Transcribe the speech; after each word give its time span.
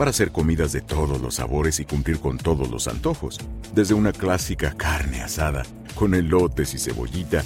Para 0.00 0.12
hacer 0.12 0.32
comidas 0.32 0.72
de 0.72 0.80
todos 0.80 1.20
los 1.20 1.34
sabores 1.34 1.78
y 1.78 1.84
cumplir 1.84 2.20
con 2.20 2.38
todos 2.38 2.70
los 2.70 2.88
antojos, 2.88 3.38
desde 3.74 3.92
una 3.92 4.12
clásica 4.12 4.72
carne 4.74 5.20
asada, 5.20 5.62
con 5.94 6.14
elotes 6.14 6.72
y 6.72 6.78
cebollita, 6.78 7.44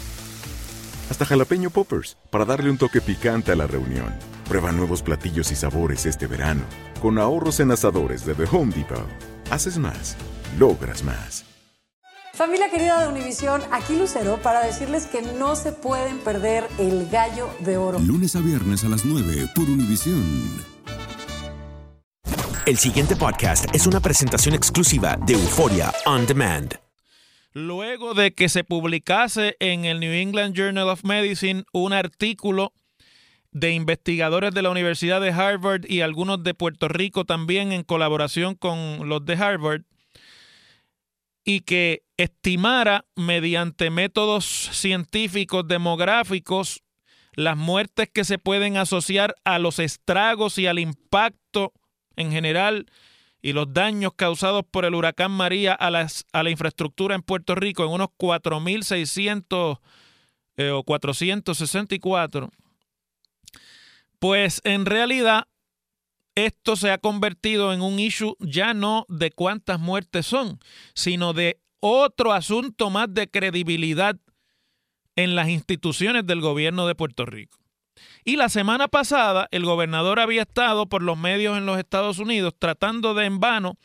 hasta 1.11 1.25
jalapeño 1.25 1.71
poppers, 1.71 2.17
para 2.31 2.45
darle 2.45 2.71
un 2.71 2.79
toque 2.79 3.01
picante 3.01 3.51
a 3.51 3.57
la 3.57 3.67
reunión. 3.67 4.15
Prueba 4.49 4.71
nuevos 4.71 5.03
platillos 5.03 5.51
y 5.51 5.57
sabores 5.57 6.07
este 6.07 6.29
verano, 6.29 6.63
con 7.03 7.19
ahorros 7.19 7.59
en 7.59 7.73
asadores 7.73 8.25
de 8.25 8.37
The 8.37 8.45
Home 8.53 8.73
Depot. 8.73 9.05
Haces 9.51 9.77
más, 9.77 10.15
logras 10.57 11.03
más. 11.03 11.45
Familia 12.35 12.71
querida 12.71 13.03
de 13.03 13.09
Univisión, 13.09 13.63
aquí 13.73 13.99
Lucero 13.99 14.39
para 14.45 14.65
decirles 14.65 15.07
que 15.07 15.23
no 15.23 15.57
se 15.57 15.73
pueden 15.73 16.19
perder 16.19 16.69
el 16.79 17.09
gallo 17.11 17.49
de 17.65 17.79
oro. 17.79 17.99
Lunes 17.99 18.37
a 18.37 18.41
viernes 18.41 18.85
a 18.85 18.89
las 18.89 19.05
9 19.05 19.51
por 19.57 19.65
Univisión. 19.65 20.74
El 22.67 22.79
siguiente 22.79 23.15
podcast 23.15 23.67
es 23.75 23.87
una 23.87 24.01
presentación 24.01 24.55
exclusiva 24.55 25.19
de 25.27 25.35
Euforia 25.35 25.93
On 26.07 26.25
Demand. 26.25 26.75
Luego 27.53 28.15
de 28.15 28.33
que 28.33 28.49
se 28.49 28.65
publicase 28.65 29.59
en 29.61 29.85
el 29.85 30.01
New 30.01 30.11
England 30.11 30.57
Journal 30.57 30.89
of 30.89 31.05
Medicine 31.05 31.65
un 31.75 31.93
artículo 31.93 32.73
de 33.53 33.73
investigadores 33.73 34.55
de 34.55 34.63
la 34.63 34.71
Universidad 34.71 35.21
de 35.21 35.31
Harvard 35.31 35.85
y 35.87 36.01
algunos 36.01 36.43
de 36.43 36.55
Puerto 36.55 36.89
Rico 36.89 37.27
también 37.27 37.71
en 37.71 37.83
colaboración 37.83 38.55
con 38.55 39.11
los 39.11 39.27
de 39.27 39.35
Harvard, 39.35 39.83
y 41.45 41.61
que 41.61 42.03
estimara 42.17 43.05
mediante 43.15 43.91
métodos 43.91 44.47
científicos 44.47 45.69
demográficos 45.69 46.83
las 47.35 47.59
muertes 47.59 48.09
que 48.11 48.25
se 48.25 48.39
pueden 48.39 48.79
asociar 48.79 49.35
a 49.45 49.59
los 49.59 49.79
estragos 49.81 50.57
y 50.57 50.67
al 50.67 50.79
impacto 50.79 51.75
en 52.17 52.31
general 52.31 52.87
y 53.43 53.53
los 53.53 53.73
daños 53.73 54.13
causados 54.17 54.65
por 54.71 54.85
el 54.85 54.95
huracán 54.95 55.31
María 55.31 55.75
a, 55.75 55.91
las, 55.91 56.25
a 56.33 56.43
la 56.43 56.51
infraestructura 56.51 57.15
en 57.15 57.23
Puerto 57.23 57.55
Rico 57.55 57.85
en 57.85 57.91
unos 57.91 58.09
4.600 58.19 59.81
eh, 60.57 60.71
o 60.71 60.83
464, 60.83 62.51
pues 64.19 64.61
en 64.65 64.87
realidad 64.87 65.49
esto 66.37 66.77
se 66.77 66.91
ha 66.91 66.99
convertido 66.99 67.73
en 67.73 67.83
un 67.83 67.99
issue 67.99 68.37
ya 68.41 68.73
no 68.73 69.05
de 69.09 69.31
cuántas 69.31 69.79
muertes 69.79 70.27
son, 70.27 70.59
sino 70.95 71.33
de 71.33 71.61
otro 71.81 72.33
asunto 72.33 72.89
más 72.91 73.13
de 73.13 73.29
credibilidad 73.29 74.17
en 75.17 75.35
las 75.35 75.49
instituciones 75.49 76.27
del 76.27 76.41
gobierno 76.41 76.87
de 76.87 76.95
Puerto 76.95 77.27
Rico. 77.27 77.59
Y 78.25 78.37
la 78.37 78.49
semana 78.49 78.89
pasada 78.89 79.49
el 79.51 79.65
gobernador 79.65 80.21
había 80.21 80.43
estado 80.43 80.87
por 80.87 81.03
los 81.03 81.19
medios 81.19 81.59
en 81.59 81.67
los 81.67 81.79
Estados 81.79 82.19
Unidos 82.19 82.55
tratando 82.59 83.15
de 83.15 83.27
en 83.27 83.41
vano 83.41 83.77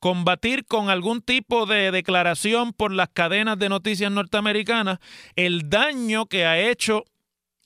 combatir 0.00 0.66
con 0.66 0.90
algún 0.90 1.22
tipo 1.22 1.66
de 1.66 1.90
declaración 1.90 2.72
por 2.72 2.92
las 2.92 3.08
cadenas 3.08 3.58
de 3.58 3.68
noticias 3.68 4.12
norteamericanas 4.12 4.98
el 5.34 5.70
daño 5.70 6.26
que 6.26 6.44
ha 6.44 6.58
hecho 6.58 7.04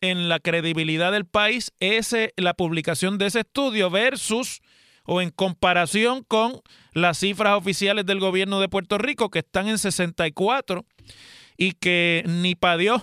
en 0.00 0.28
la 0.28 0.38
credibilidad 0.38 1.12
del 1.12 1.26
país 1.26 1.72
ese, 1.80 2.32
la 2.36 2.54
publicación 2.54 3.18
de 3.18 3.26
ese 3.26 3.40
estudio 3.40 3.90
versus 3.90 4.62
o 5.04 5.20
en 5.20 5.30
comparación 5.30 6.22
con 6.22 6.60
las 6.92 7.18
cifras 7.18 7.56
oficiales 7.56 8.06
del 8.06 8.20
gobierno 8.20 8.60
de 8.60 8.68
Puerto 8.68 8.98
Rico 8.98 9.30
que 9.30 9.40
están 9.40 9.68
en 9.68 9.78
64 9.78 10.84
y 11.56 11.72
que 11.72 12.22
ni 12.26 12.54
para 12.54 12.76
Dios 12.76 13.02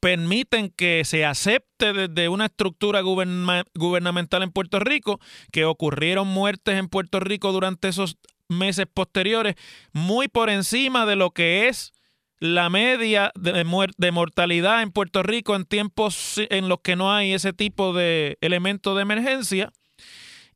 permiten 0.00 0.70
que 0.70 1.04
se 1.04 1.24
acepte 1.24 1.92
desde 1.92 2.28
una 2.28 2.46
estructura 2.46 3.00
gubernamental 3.00 4.42
en 4.42 4.52
Puerto 4.52 4.78
Rico 4.78 5.20
que 5.52 5.64
ocurrieron 5.64 6.28
muertes 6.28 6.78
en 6.78 6.88
Puerto 6.88 7.20
Rico 7.20 7.52
durante 7.52 7.88
esos 7.88 8.16
meses 8.48 8.86
posteriores 8.92 9.56
muy 9.92 10.28
por 10.28 10.50
encima 10.50 11.04
de 11.06 11.16
lo 11.16 11.30
que 11.30 11.68
es 11.68 11.92
la 12.40 12.70
media 12.70 13.32
de, 13.34 13.52
de, 13.96 14.12
mortalidad 14.12 14.82
en 14.82 14.92
Puerto 14.92 15.22
Rico 15.22 15.56
en 15.56 15.64
tiempos 15.64 16.40
en 16.50 16.68
los 16.68 16.80
que 16.80 16.94
no 16.94 17.12
hay 17.12 17.32
ese 17.32 17.52
tipo 17.52 17.92
de 17.92 18.38
elementos 18.40 18.94
de 18.94 19.02
emergencia 19.02 19.72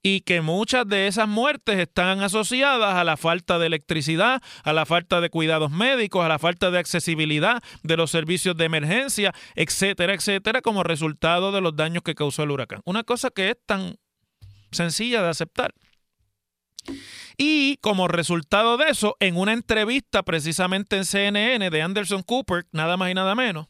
y 0.02 0.22
que 0.22 0.40
muchas 0.40 0.86
de 0.86 1.06
esas 1.06 1.28
muertes 1.28 1.78
están 1.78 2.20
asociadas 2.20 2.94
a 2.94 3.04
la 3.04 3.16
falta 3.16 3.58
de 3.58 3.66
electricidad, 3.66 4.42
a 4.64 4.72
la 4.72 4.84
falta 4.84 5.20
de 5.20 5.30
cuidados 5.30 5.70
médicos, 5.70 6.24
a 6.24 6.28
la 6.28 6.38
falta 6.38 6.70
de 6.70 6.78
accesibilidad 6.78 7.62
de 7.82 7.96
los 7.96 8.10
servicios 8.10 8.56
de 8.56 8.64
emergencia, 8.64 9.32
etcétera, 9.54 10.14
etcétera, 10.14 10.60
como 10.60 10.82
resultado 10.82 11.52
de 11.52 11.60
los 11.60 11.76
daños 11.76 12.02
que 12.02 12.14
causó 12.14 12.42
el 12.42 12.50
huracán. 12.50 12.80
Una 12.84 13.04
cosa 13.04 13.30
que 13.30 13.50
es 13.50 13.56
tan 13.64 13.96
sencilla 14.72 15.22
de 15.22 15.28
aceptar. 15.28 15.72
Y 17.36 17.76
como 17.76 18.08
resultado 18.08 18.76
de 18.76 18.86
eso, 18.88 19.16
en 19.20 19.36
una 19.36 19.52
entrevista 19.52 20.22
precisamente 20.22 20.96
en 20.96 21.04
CNN 21.04 21.70
de 21.70 21.82
Anderson 21.82 22.22
Cooper, 22.22 22.66
nada 22.72 22.96
más 22.96 23.10
y 23.10 23.14
nada 23.14 23.34
menos, 23.34 23.68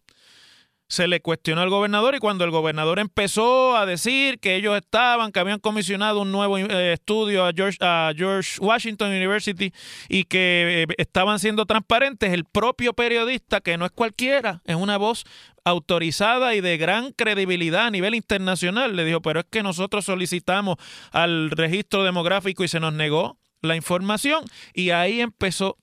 se 0.93 1.09
le 1.09 1.23
cuestionó 1.23 1.63
al 1.63 1.71
gobernador 1.71 2.15
y 2.15 2.19
cuando 2.19 2.45
el 2.45 2.51
gobernador 2.51 2.99
empezó 2.99 3.79
a 3.79 3.87
decir 3.87 4.39
que 4.41 4.57
ellos 4.57 4.77
estaban, 4.77 5.33
que 5.33 5.41
habían 5.41 5.59
comisionado 5.59 6.21
un 6.21 6.31
nuevo 6.31 6.59
eh, 6.59 6.93
estudio 6.93 7.47
a 7.47 7.53
George, 7.57 7.79
a 7.81 8.13
George, 8.15 8.61
Washington 8.61 9.09
University 9.09 9.73
y 10.11 10.25
que 10.25 10.85
eh, 10.87 10.95
estaban 10.99 11.39
siendo 11.39 11.65
transparentes, 11.65 12.31
el 12.35 12.45
propio 12.45 12.93
periodista, 12.93 13.63
que 13.63 13.79
no 13.79 13.87
es 13.87 13.91
cualquiera, 13.91 14.61
es 14.67 14.77
una 14.77 14.99
voz 14.99 15.25
autorizada 15.65 16.55
y 16.55 16.61
de 16.61 16.77
gran 16.77 17.13
credibilidad 17.13 17.87
a 17.87 17.91
nivel 17.91 18.15
internacional, 18.15 18.95
le 18.95 19.07
dijo, 19.07 19.23
pero 19.23 19.41
es 19.41 19.47
que 19.51 19.63
nosotros 19.63 20.05
solicitamos 20.05 20.77
al 21.11 21.53
registro 21.53 22.05
demográfico 22.05 22.65
y 22.65 22.69
se 22.69 22.81
nos 22.81 22.93
negó 22.93 23.39
la 23.63 23.77
información 23.77 24.45
y 24.75 24.91
ahí 24.91 25.23
empezó 25.23 25.79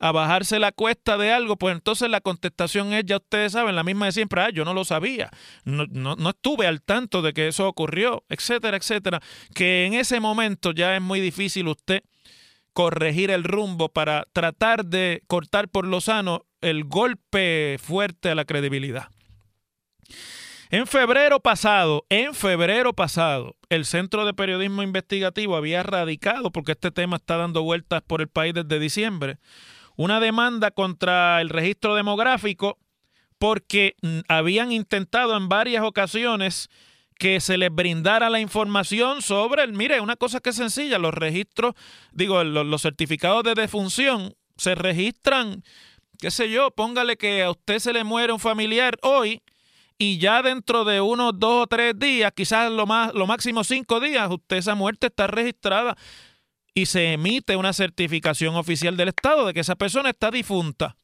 a 0.00 0.12
bajarse 0.12 0.58
la 0.58 0.72
cuesta 0.72 1.16
de 1.18 1.32
algo, 1.32 1.56
pues 1.56 1.74
entonces 1.74 2.08
la 2.10 2.20
contestación 2.20 2.92
es, 2.92 3.04
ya 3.04 3.16
ustedes 3.16 3.52
saben, 3.52 3.76
la 3.76 3.84
misma 3.84 4.06
de 4.06 4.12
siempre, 4.12 4.40
ah, 4.42 4.50
yo 4.50 4.64
no 4.64 4.74
lo 4.74 4.84
sabía, 4.84 5.30
no, 5.64 5.86
no, 5.90 6.16
no, 6.16 6.30
estuve 6.30 6.66
al 6.66 6.82
tanto 6.82 7.22
de 7.22 7.32
que 7.32 7.48
eso 7.48 7.66
ocurrió, 7.68 8.24
etcétera, 8.28 8.76
etcétera, 8.76 9.20
que 9.54 9.86
en 9.86 9.94
ese 9.94 10.20
momento 10.20 10.72
ya 10.72 10.94
es 10.94 11.02
muy 11.02 11.20
difícil 11.20 11.68
usted 11.68 12.02
corregir 12.72 13.30
el 13.30 13.44
rumbo 13.44 13.88
para 13.88 14.26
tratar 14.32 14.84
de 14.84 15.22
cortar 15.26 15.68
por 15.68 15.86
lo 15.86 16.00
sano 16.00 16.46
el 16.60 16.84
golpe 16.84 17.76
fuerte 17.82 18.30
a 18.30 18.34
la 18.34 18.44
credibilidad. 18.44 19.08
En 20.70 20.86
febrero 20.86 21.40
pasado, 21.40 22.04
en 22.10 22.34
febrero 22.34 22.92
pasado, 22.92 23.56
el 23.70 23.86
Centro 23.86 24.26
de 24.26 24.34
Periodismo 24.34 24.82
Investigativo 24.82 25.56
había 25.56 25.82
radicado, 25.82 26.52
porque 26.52 26.72
este 26.72 26.90
tema 26.90 27.16
está 27.16 27.38
dando 27.38 27.62
vueltas 27.62 28.02
por 28.06 28.20
el 28.20 28.28
país 28.28 28.52
desde 28.52 28.78
diciembre, 28.78 29.38
una 29.98 30.20
demanda 30.20 30.70
contra 30.70 31.40
el 31.40 31.48
registro 31.48 31.96
demográfico 31.96 32.78
porque 33.38 33.96
habían 34.28 34.70
intentado 34.70 35.36
en 35.36 35.48
varias 35.48 35.84
ocasiones 35.84 36.70
que 37.18 37.40
se 37.40 37.58
les 37.58 37.74
brindara 37.74 38.30
la 38.30 38.38
información 38.38 39.22
sobre 39.22 39.64
el, 39.64 39.72
mire, 39.72 40.00
una 40.00 40.14
cosa 40.14 40.38
que 40.38 40.50
es 40.50 40.56
sencilla, 40.56 40.98
los 40.98 41.12
registros, 41.12 41.74
digo, 42.12 42.44
los, 42.44 42.64
los 42.64 42.80
certificados 42.80 43.42
de 43.42 43.54
defunción 43.54 44.34
se 44.56 44.76
registran, 44.76 45.64
qué 46.20 46.30
sé 46.30 46.48
yo, 46.48 46.70
póngale 46.70 47.16
que 47.16 47.42
a 47.42 47.50
usted 47.50 47.80
se 47.80 47.92
le 47.92 48.04
muere 48.04 48.32
un 48.32 48.38
familiar 48.38 48.96
hoy 49.02 49.42
y 49.98 50.18
ya 50.18 50.42
dentro 50.42 50.84
de 50.84 51.00
unos 51.00 51.32
dos 51.40 51.64
o 51.64 51.66
tres 51.66 51.98
días, 51.98 52.32
quizás 52.36 52.70
lo, 52.70 52.86
más, 52.86 53.12
lo 53.14 53.26
máximo 53.26 53.64
cinco 53.64 53.98
días, 53.98 54.30
usted 54.30 54.58
esa 54.58 54.76
muerte 54.76 55.08
está 55.08 55.26
registrada 55.26 55.96
y 56.78 56.86
se 56.86 57.12
emite 57.12 57.56
una 57.56 57.72
certificación 57.72 58.54
oficial 58.54 58.96
del 58.96 59.08
Estado 59.08 59.44
de 59.44 59.52
que 59.52 59.58
esa 59.58 59.74
persona 59.74 60.10
está 60.10 60.30
difunta. 60.30 60.96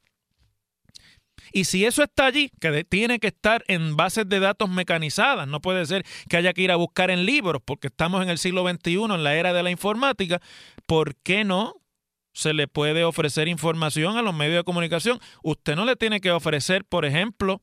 Y 1.53 1.65
si 1.65 1.85
eso 1.85 2.05
está 2.05 2.27
allí, 2.27 2.53
que 2.61 2.85
tiene 2.85 3.19
que 3.19 3.27
estar 3.27 3.65
en 3.67 3.97
bases 3.97 4.29
de 4.29 4.39
datos 4.39 4.71
mecanizadas, 4.71 5.49
no 5.49 5.61
puede 5.61 5.85
ser 5.87 6.07
que 6.29 6.37
haya 6.37 6.53
que 6.53 6.63
ir 6.63 6.71
a 6.71 6.77
buscar 6.77 7.11
en 7.11 7.27
libros, 7.27 7.61
porque 7.65 7.89
estamos 7.89 8.23
en 8.23 8.31
el 8.31 8.39
siglo 8.39 8.65
XXI, 8.69 9.03
en 9.03 9.25
la 9.25 9.35
era 9.35 9.53
de 9.53 9.65
la 9.65 9.71
informática, 9.73 10.41
¿por 10.87 11.17
qué 11.17 11.43
no 11.43 11.75
se 12.33 12.55
le 12.55 12.69
puede 12.69 13.03
ofrecer 13.03 13.49
información 13.49 14.17
a 14.17 14.23
los 14.23 14.33
medios 14.33 14.59
de 14.59 14.65
comunicación? 14.65 15.19
Usted 15.43 15.75
no 15.75 15.85
le 15.87 15.97
tiene 15.97 16.21
que 16.21 16.31
ofrecer, 16.31 16.85
por 16.85 17.05
ejemplo, 17.05 17.63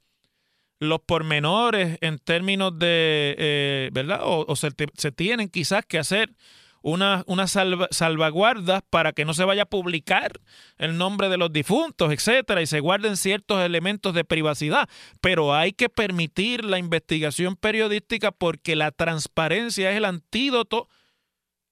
los 0.80 1.00
pormenores 1.00 1.98
en 2.02 2.20
términos 2.20 2.78
de, 2.78 3.36
eh, 3.38 3.90
¿verdad? 3.94 4.20
O, 4.24 4.54
se, 4.58 4.70
se 4.98 5.12
tienen 5.14 5.48
quizás 5.48 5.86
que 5.86 5.98
hacer 5.98 6.34
unas 6.82 7.24
una 7.28 7.48
salvaguardas 7.48 8.82
para 8.90 9.14
que 9.14 9.26
no 9.26 9.34
se 9.34 9.46
vaya 9.46 9.64
a 9.64 9.66
publicar 9.68 10.40
el 10.78 10.98
nombre 10.98 11.30
de 11.30 11.38
los 11.38 11.54
difuntos, 11.54 12.12
etcétera, 12.12 12.62
y 12.62 12.68
se 12.68 12.80
guarden 12.80 13.18
ciertos 13.18 13.62
elementos 13.62 14.14
de 14.14 14.24
privacidad. 14.24 14.90
Pero 15.22 15.54
hay 15.54 15.74
que 15.74 15.90
permitir 15.90 16.66
la 16.66 16.80
investigación 16.80 17.56
periodística 17.56 18.32
porque 18.32 18.76
la 18.76 18.92
transparencia 18.92 19.92
es 19.92 19.98
el 19.98 20.06
antídoto 20.06 20.88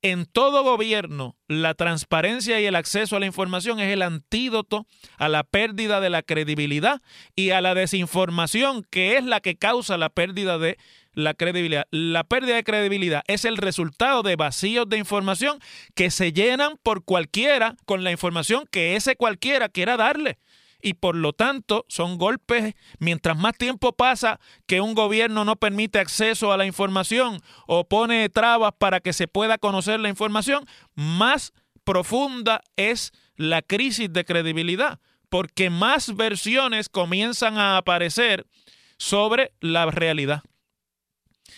en 0.01 0.25
todo 0.25 0.63
gobierno, 0.63 1.35
la 1.47 1.73
transparencia 1.73 2.62
y 2.62 2.65
el 2.65 2.75
acceso 2.75 3.17
a 3.17 3.19
la 3.19 3.25
información 3.25 3.79
es 3.79 3.91
el 3.91 4.01
antídoto 4.01 4.88
a 5.17 5.27
la 5.27 5.44
pérdida 5.44 6.00
de 6.00 6.09
la 6.09 6.21
credibilidad 6.21 7.01
y 7.35 7.50
a 7.50 7.59
la 7.59 7.73
desinformación, 7.75 8.85
que 8.89 9.17
es 9.17 9.25
la 9.25 9.41
que 9.41 9.57
causa 9.57 9.97
la 9.97 10.09
pérdida 10.09 10.57
de 10.57 10.77
la 11.13 11.33
credibilidad. 11.33 11.85
La 11.91 12.23
pérdida 12.23 12.56
de 12.56 12.63
credibilidad 12.63 13.23
es 13.27 13.45
el 13.45 13.57
resultado 13.57 14.23
de 14.23 14.35
vacíos 14.35 14.88
de 14.88 14.97
información 14.97 15.59
que 15.95 16.11
se 16.11 16.33
llenan 16.33 16.77
por 16.81 17.03
cualquiera 17.03 17.75
con 17.85 18.03
la 18.03 18.11
información 18.11 18.65
que 18.71 18.95
ese 18.95 19.15
cualquiera 19.15 19.69
quiera 19.69 19.97
darle 19.97 20.38
y 20.81 20.94
por 20.94 21.15
lo 21.15 21.33
tanto 21.33 21.85
son 21.88 22.17
golpes, 22.17 22.75
mientras 23.00 23.38
más 23.38 23.57
tiempo 23.57 23.94
pasa 23.94 24.39
que 24.65 24.81
un 24.81 24.94
gobierno 24.94 25.45
no 25.45 25.56
permite 25.57 26.00
acceso 26.00 26.51
a 26.51 26.57
la 26.57 26.65
información 26.65 27.41
o 27.67 27.88
pone 27.88 28.29
trabas 28.29 28.73
para 28.77 29.00
que 29.00 29.13
se 29.13 29.27
pueda 29.27 29.57
conocer 29.57 30.00
la 30.00 30.09
información, 30.09 30.65
más 30.95 31.53
profunda 31.83 32.62
es 32.75 33.12
la 33.35 33.62
crisis 33.62 34.12
de 34.12 34.25
credibilidad, 34.25 35.00
porque 35.29 35.69
más 35.69 36.15
versiones 36.15 36.89
comienzan 36.89 37.57
a 37.57 37.77
aparecer 37.77 38.45
sobre 38.97 39.51
la 39.59 39.85
realidad. 39.85 40.44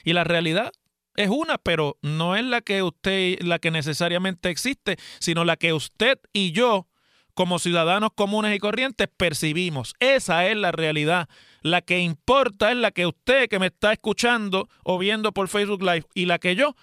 Y 0.04 0.14
la 0.14 0.24
realidad 0.24 0.72
es 1.16 1.30
una, 1.30 1.58
pero 1.58 1.98
no 2.02 2.36
es 2.36 2.44
la 2.44 2.62
que 2.62 2.84
usted, 2.84 3.40
la 3.42 3.60
que 3.60 3.72
necesariamente 3.72 4.50
existe, 4.50 4.98
sino 5.20 5.46
la 5.46 5.58
que 5.58 5.74
usted 5.74 6.20
y 6.34 6.52
yo 6.52 6.88
como 7.34 7.60
ciudadanos 7.60 8.12
comunes 8.16 8.56
y 8.56 8.60
corrientes 8.60 9.08
percibimos. 9.16 9.94
Esa 10.00 10.48
es 10.48 10.58
la 10.58 10.72
realidad. 10.72 11.30
La 11.62 11.82
que 11.82 12.00
importa 12.00 12.72
es 12.72 12.78
la 12.78 12.92
que 12.92 13.08
usted 13.08 13.50
que 13.50 13.60
me 13.60 13.68
está 13.68 13.94
escuchando 13.94 14.70
o 14.84 14.98
viendo 14.98 15.32
por 15.32 15.48
Facebook 15.48 15.82
Live 15.82 16.06
y 16.14 16.26
la 16.26 16.40
que 16.40 16.56
yo 16.56 16.76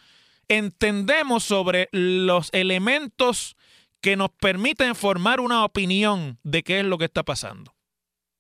entendemos 0.49 1.45
sobre 1.45 1.89
los 1.93 2.49
elementos 2.53 3.57
que 4.01 4.17
nos 4.17 4.31
permiten 4.31 4.95
formar 4.95 5.41
una 5.41 5.65
opinión 5.65 6.39
de 6.43 6.63
qué 6.63 6.81
es 6.81 6.87
lo 6.87 6.99
que 6.99 7.05
está 7.05 7.25
pasando. 7.25 7.75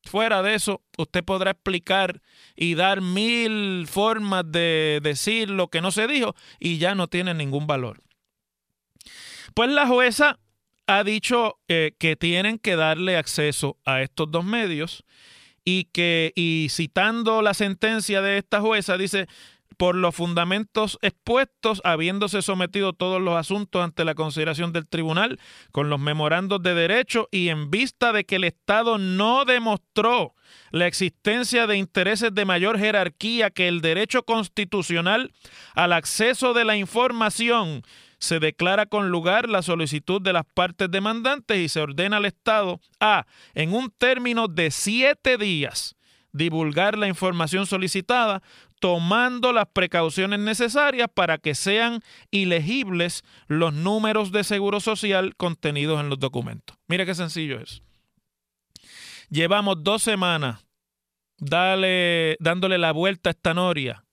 Fuera 0.04 0.42
de 0.42 0.54
eso, 0.54 0.82
usted 0.96 1.24
podrá 1.24 1.50
explicar 1.50 2.22
y 2.60 2.74
dar 2.74 3.00
mil 3.02 3.86
formas 3.86 4.44
de 4.50 4.98
decir 5.00 5.48
lo 5.48 5.68
que 5.68 5.80
no 5.80 5.92
se 5.92 6.08
dijo 6.08 6.34
y 6.58 6.78
ya 6.78 6.96
no 6.96 7.06
tiene 7.06 7.32
ningún 7.32 7.68
valor. 7.68 8.02
Pues 9.54 9.70
la 9.70 9.86
jueza 9.86 10.40
ha 10.88 11.04
dicho 11.04 11.60
eh, 11.68 11.92
que 11.98 12.16
tienen 12.16 12.58
que 12.58 12.74
darle 12.74 13.16
acceso 13.16 13.78
a 13.84 14.02
estos 14.02 14.32
dos 14.32 14.44
medios 14.44 15.04
y 15.64 15.84
que, 15.84 16.32
y 16.34 16.66
citando 16.70 17.42
la 17.42 17.54
sentencia 17.54 18.22
de 18.22 18.38
esta 18.38 18.60
jueza, 18.60 18.98
dice, 18.98 19.28
por 19.78 19.94
los 19.94 20.14
fundamentos 20.14 20.98
expuestos, 21.00 21.80
habiéndose 21.84 22.42
sometido 22.42 22.92
todos 22.92 23.22
los 23.22 23.36
asuntos 23.36 23.82
ante 23.82 24.04
la 24.04 24.14
consideración 24.14 24.72
del 24.72 24.86
tribunal, 24.86 25.38
con 25.72 25.88
los 25.88 26.00
memorandos 26.00 26.62
de 26.62 26.74
derecho 26.74 27.28
y 27.30 27.48
en 27.48 27.70
vista 27.70 28.12
de 28.12 28.24
que 28.24 28.36
el 28.36 28.44
Estado 28.44 28.98
no 28.98 29.44
demostró 29.44 30.34
la 30.72 30.86
existencia 30.86 31.66
de 31.66 31.76
intereses 31.76 32.34
de 32.34 32.44
mayor 32.44 32.78
jerarquía 32.78 33.50
que 33.50 33.68
el 33.68 33.80
derecho 33.80 34.24
constitucional 34.24 35.32
al 35.74 35.92
acceso 35.92 36.52
de 36.54 36.64
la 36.64 36.76
información 36.76 37.82
se 38.18 38.40
declara 38.40 38.86
con 38.86 39.10
lugar 39.10 39.48
la 39.48 39.62
solicitud 39.62 40.20
de 40.20 40.32
las 40.32 40.44
partes 40.44 40.90
demandantes 40.90 41.58
y 41.58 41.68
se 41.68 41.80
ordena 41.80 42.16
al 42.16 42.24
Estado 42.24 42.80
a, 42.98 43.26
en 43.54 43.72
un 43.72 43.92
término 43.96 44.48
de 44.48 44.72
siete 44.72 45.38
días, 45.38 45.94
divulgar 46.32 46.98
la 46.98 47.06
información 47.06 47.66
solicitada, 47.66 48.42
tomando 48.80 49.52
las 49.52 49.66
precauciones 49.66 50.38
necesarias 50.40 51.08
para 51.12 51.38
que 51.38 51.54
sean 51.54 52.00
ilegibles 52.30 53.24
los 53.46 53.72
números 53.72 54.32
de 54.32 54.44
seguro 54.44 54.80
social 54.80 55.34
contenidos 55.36 56.00
en 56.00 56.08
los 56.08 56.18
documentos. 56.18 56.76
Mira 56.86 57.06
qué 57.06 57.14
sencillo 57.14 57.60
es. 57.60 57.82
Llevamos 59.30 59.82
dos 59.82 60.02
semanas 60.02 60.64
dándole 61.38 62.36
la 62.78 62.92
vuelta 62.92 63.30
a 63.30 63.32
esta 63.32 63.54
noria, 63.54 64.04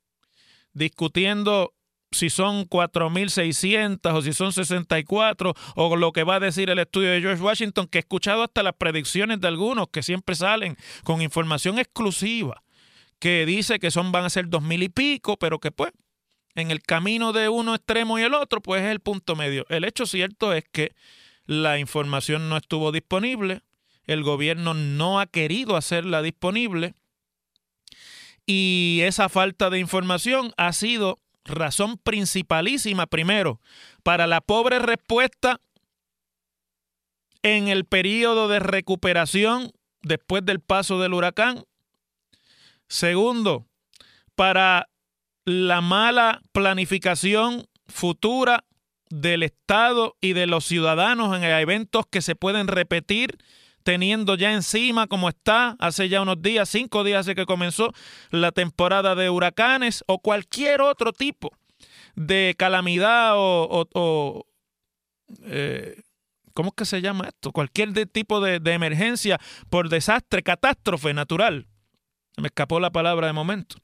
discutiendo 0.73 1.73
si 2.11 2.29
son 2.29 2.65
4.600 2.69 4.13
o 4.13 4.21
si 4.21 4.33
son 4.33 4.53
64 4.53 5.53
o 5.75 5.95
lo 5.95 6.11
que 6.13 6.23
va 6.23 6.35
a 6.35 6.39
decir 6.39 6.69
el 6.69 6.79
estudio 6.79 7.11
de 7.11 7.21
George 7.21 7.41
Washington, 7.43 7.87
que 7.87 7.97
he 7.97 7.99
escuchado 7.99 8.43
hasta 8.43 8.63
las 8.63 8.75
predicciones 8.75 9.41
de 9.41 9.47
algunos 9.47 9.87
que 9.89 10.03
siempre 10.03 10.35
salen 10.35 10.77
con 11.03 11.21
información 11.21 11.79
exclusiva, 11.79 12.63
que 13.19 13.45
dice 13.45 13.79
que 13.79 13.91
son 13.91 14.11
van 14.11 14.25
a 14.25 14.29
ser 14.29 14.47
2.000 14.47 14.83
y 14.83 14.89
pico, 14.89 15.37
pero 15.37 15.59
que 15.59 15.71
pues 15.71 15.91
en 16.55 16.71
el 16.71 16.81
camino 16.81 17.33
de 17.33 17.49
uno 17.49 17.75
extremo 17.75 18.17
y 18.17 18.23
el 18.23 18.33
otro, 18.33 18.61
pues 18.61 18.81
es 18.81 18.89
el 18.89 19.01
punto 19.01 19.35
medio. 19.35 19.65
El 19.69 19.83
hecho 19.83 20.05
cierto 20.05 20.53
es 20.53 20.63
que 20.71 20.93
la 21.45 21.79
información 21.79 22.49
no 22.49 22.57
estuvo 22.57 22.91
disponible, 22.91 23.61
el 24.05 24.23
gobierno 24.23 24.73
no 24.73 25.19
ha 25.19 25.25
querido 25.25 25.75
hacerla 25.75 26.21
disponible 26.21 26.95
y 28.45 28.99
esa 29.03 29.29
falta 29.29 29.69
de 29.69 29.79
información 29.79 30.53
ha 30.57 30.71
sido 30.73 31.19
razón 31.43 31.97
principalísima, 31.97 33.07
primero, 33.07 33.59
para 34.03 34.27
la 34.27 34.41
pobre 34.41 34.79
respuesta 34.79 35.59
en 37.43 37.67
el 37.67 37.85
periodo 37.85 38.47
de 38.47 38.59
recuperación 38.59 39.71
después 40.01 40.45
del 40.45 40.59
paso 40.59 40.99
del 40.99 41.13
huracán. 41.13 41.63
Segundo, 42.87 43.65
para 44.35 44.89
la 45.45 45.81
mala 45.81 46.41
planificación 46.51 47.65
futura 47.87 48.65
del 49.09 49.43
Estado 49.43 50.15
y 50.19 50.33
de 50.33 50.47
los 50.47 50.65
ciudadanos 50.65 51.35
en 51.37 51.43
eventos 51.43 52.05
que 52.09 52.21
se 52.21 52.35
pueden 52.35 52.67
repetir 52.67 53.37
teniendo 53.83 54.33
ya 54.33 54.51
encima 54.51 55.05
como 55.05 55.29
está 55.29 55.75
hace 55.79 56.09
ya 56.09 56.21
unos 56.21 56.41
días, 56.41 56.67
cinco 56.67 57.03
días 57.03 57.19
hace 57.21 57.35
que 57.35 57.45
comenzó 57.45 57.93
la 58.31 58.51
temporada 58.51 59.13
de 59.13 59.29
huracanes 59.29 60.03
o 60.07 60.17
cualquier 60.17 60.81
otro 60.81 61.13
tipo 61.13 61.51
de 62.15 62.55
calamidad 62.57 63.33
o, 63.35 64.43
eh, 65.43 66.01
¿cómo 66.55 66.69
es 66.69 66.75
que 66.75 66.85
se 66.85 67.01
llama 67.01 67.27
esto? 67.27 67.51
Cualquier 67.51 67.93
tipo 68.07 68.41
de, 68.41 68.59
de 68.59 68.73
emergencia 68.73 69.39
por 69.69 69.89
desastre, 69.89 70.41
catástrofe 70.41 71.13
natural. 71.13 71.67
Me 72.37 72.47
escapó 72.47 72.79
la 72.79 72.91
palabra 72.91 73.27
de 73.27 73.33
momento. 73.33 73.77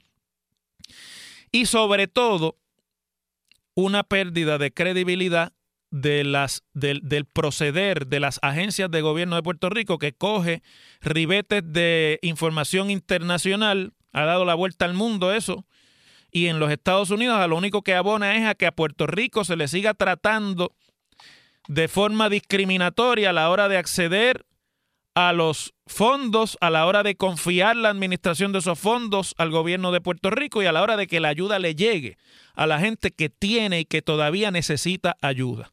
Y 1.52 1.66
sobre 1.66 2.08
todo, 2.08 2.58
una 3.74 4.04
pérdida 4.04 4.58
de 4.58 4.74
credibilidad 4.74 5.54
de 5.90 6.24
las, 6.24 6.64
del, 6.74 7.02
del, 7.04 7.26
proceder 7.26 8.08
de 8.08 8.22
las 8.22 8.40
agencias 8.42 8.90
de 8.90 9.02
gobierno 9.02 9.36
de 9.36 9.44
Puerto 9.44 9.70
Rico 9.70 10.00
que 10.00 10.14
coge 10.14 10.64
ribetes 11.02 11.62
de 11.66 12.20
información 12.22 12.90
internacional, 12.90 13.94
ha 14.14 14.24
dado 14.24 14.46
la 14.46 14.56
vuelta 14.56 14.86
al 14.86 14.94
mundo 14.94 15.34
eso, 15.34 15.66
y 16.32 16.48
en 16.48 16.60
los 16.60 16.72
Estados 16.72 17.10
Unidos 17.12 17.38
a 17.38 17.48
lo 17.48 17.58
único 17.58 17.82
que 17.82 17.94
abona 17.94 18.38
es 18.38 18.48
a 18.48 18.56
que 18.56 18.66
a 18.66 18.72
Puerto 18.72 19.06
Rico 19.06 19.44
se 19.44 19.58
le 19.58 19.68
siga 19.68 19.94
tratando 19.94 20.74
de 21.68 21.88
forma 21.88 22.30
discriminatoria 22.30 23.30
a 23.30 23.34
la 23.34 23.50
hora 23.50 23.68
de 23.68 23.78
acceder 23.78 24.46
a 25.14 25.34
los 25.34 25.74
fondos, 25.88 26.58
a 26.62 26.70
la 26.70 26.86
hora 26.86 27.04
de 27.04 27.16
confiar 27.16 27.76
la 27.76 27.90
administración 27.90 28.52
de 28.52 28.60
esos 28.60 28.80
fondos 28.80 29.36
al 29.38 29.52
gobierno 29.52 29.92
de 29.92 30.02
Puerto 30.02 30.30
Rico 30.30 30.64
y 30.64 30.66
a 30.66 30.72
la 30.72 30.82
hora 30.82 30.98
de 30.98 31.08
que 31.08 31.20
la 31.20 31.30
ayuda 31.30 31.60
le 31.60 31.76
llegue 31.76 32.18
a 32.54 32.66
la 32.66 32.80
gente 32.80 33.12
que 33.12 33.30
tiene 33.30 33.82
y 33.82 33.86
que 33.86 34.02
todavía 34.02 34.52
necesita 34.52 35.18
ayuda. 35.22 35.72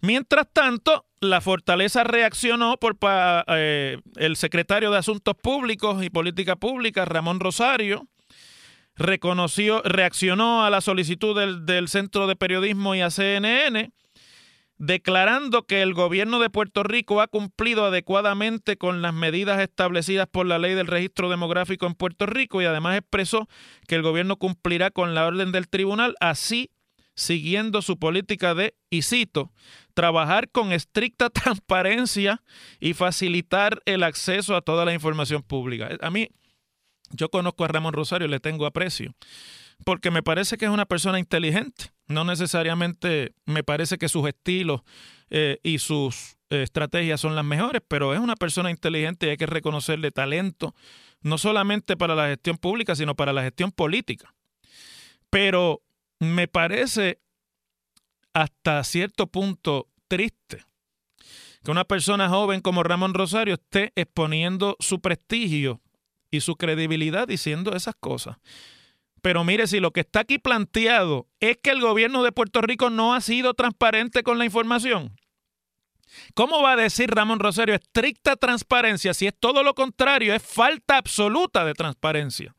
Mientras 0.00 0.46
tanto, 0.52 1.06
la 1.20 1.40
Fortaleza 1.40 2.04
reaccionó 2.04 2.76
por 2.76 2.96
eh, 3.48 3.98
el 4.16 4.36
secretario 4.36 4.90
de 4.90 4.98
Asuntos 4.98 5.34
Públicos 5.34 6.04
y 6.04 6.10
Política 6.10 6.56
Pública, 6.56 7.04
Ramón 7.04 7.40
Rosario, 7.40 8.06
reconoció, 8.94 9.82
reaccionó 9.82 10.64
a 10.64 10.70
la 10.70 10.80
solicitud 10.80 11.38
del, 11.38 11.66
del 11.66 11.88
Centro 11.88 12.26
de 12.26 12.36
Periodismo 12.36 12.94
y 12.94 13.00
a 13.00 13.10
CNN, 13.10 13.92
declarando 14.78 15.64
que 15.64 15.82
el 15.82 15.92
gobierno 15.92 16.38
de 16.38 16.50
Puerto 16.50 16.84
Rico 16.84 17.20
ha 17.20 17.26
cumplido 17.26 17.84
adecuadamente 17.84 18.76
con 18.76 19.02
las 19.02 19.12
medidas 19.12 19.60
establecidas 19.60 20.28
por 20.28 20.46
la 20.46 20.58
ley 20.58 20.74
del 20.74 20.86
registro 20.86 21.28
demográfico 21.28 21.86
en 21.86 21.94
Puerto 21.94 22.26
Rico 22.26 22.62
y 22.62 22.64
además 22.64 22.96
expresó 22.96 23.48
que 23.86 23.96
el 23.96 24.02
gobierno 24.02 24.36
cumplirá 24.36 24.90
con 24.90 25.14
la 25.14 25.26
orden 25.26 25.52
del 25.52 25.68
tribunal, 25.68 26.14
así 26.20 26.70
siguiendo 27.18 27.82
su 27.82 27.98
política 27.98 28.54
de, 28.54 28.76
y 28.90 29.02
cito, 29.02 29.52
trabajar 29.92 30.48
con 30.50 30.72
estricta 30.72 31.28
transparencia 31.30 32.42
y 32.78 32.94
facilitar 32.94 33.82
el 33.86 34.04
acceso 34.04 34.54
a 34.54 34.60
toda 34.62 34.84
la 34.84 34.94
información 34.94 35.42
pública. 35.42 35.90
A 36.00 36.10
mí, 36.10 36.28
yo 37.10 37.28
conozco 37.28 37.64
a 37.64 37.68
Ramón 37.68 37.94
Rosario, 37.94 38.28
le 38.28 38.38
tengo 38.38 38.66
aprecio. 38.66 39.14
Porque 39.84 40.10
me 40.10 40.22
parece 40.22 40.56
que 40.56 40.64
es 40.64 40.70
una 40.70 40.86
persona 40.86 41.18
inteligente. 41.18 41.92
No 42.06 42.24
necesariamente 42.24 43.34
me 43.44 43.62
parece 43.62 43.98
que 43.98 44.08
sus 44.08 44.26
estilos 44.28 44.82
eh, 45.30 45.58
y 45.62 45.78
sus 45.78 46.36
eh, 46.50 46.62
estrategias 46.62 47.20
son 47.20 47.36
las 47.36 47.44
mejores, 47.44 47.82
pero 47.86 48.14
es 48.14 48.20
una 48.20 48.36
persona 48.36 48.70
inteligente 48.70 49.26
y 49.26 49.30
hay 49.30 49.36
que 49.36 49.46
reconocerle 49.46 50.10
talento, 50.10 50.74
no 51.20 51.36
solamente 51.36 51.96
para 51.96 52.14
la 52.14 52.28
gestión 52.28 52.56
pública, 52.56 52.94
sino 52.94 53.14
para 53.14 53.32
la 53.32 53.42
gestión 53.42 53.72
política. 53.72 54.34
Pero 55.30 55.82
me 56.18 56.48
parece 56.48 57.20
hasta 58.32 58.82
cierto 58.84 59.26
punto 59.26 59.88
triste 60.08 60.64
que 61.62 61.70
una 61.70 61.84
persona 61.84 62.28
joven 62.28 62.60
como 62.60 62.82
Ramón 62.82 63.14
Rosario 63.14 63.54
esté 63.54 63.92
exponiendo 63.96 64.76
su 64.80 65.00
prestigio 65.00 65.80
y 66.30 66.40
su 66.40 66.56
credibilidad 66.56 67.26
diciendo 67.26 67.74
esas 67.74 67.94
cosas. 67.98 68.36
Pero 69.28 69.44
mire, 69.44 69.66
si 69.66 69.78
lo 69.78 69.90
que 69.90 70.00
está 70.00 70.20
aquí 70.20 70.38
planteado 70.38 71.26
es 71.38 71.58
que 71.58 71.68
el 71.68 71.82
gobierno 71.82 72.22
de 72.22 72.32
Puerto 72.32 72.62
Rico 72.62 72.88
no 72.88 73.12
ha 73.12 73.20
sido 73.20 73.52
transparente 73.52 74.22
con 74.22 74.38
la 74.38 74.46
información, 74.46 75.14
¿cómo 76.32 76.62
va 76.62 76.72
a 76.72 76.76
decir 76.76 77.10
Ramón 77.10 77.38
Rosario 77.38 77.74
estricta 77.74 78.36
transparencia 78.36 79.12
si 79.12 79.26
es 79.26 79.34
todo 79.38 79.62
lo 79.62 79.74
contrario, 79.74 80.34
es 80.34 80.42
falta 80.42 80.96
absoluta 80.96 81.66
de 81.66 81.74
transparencia? 81.74 82.54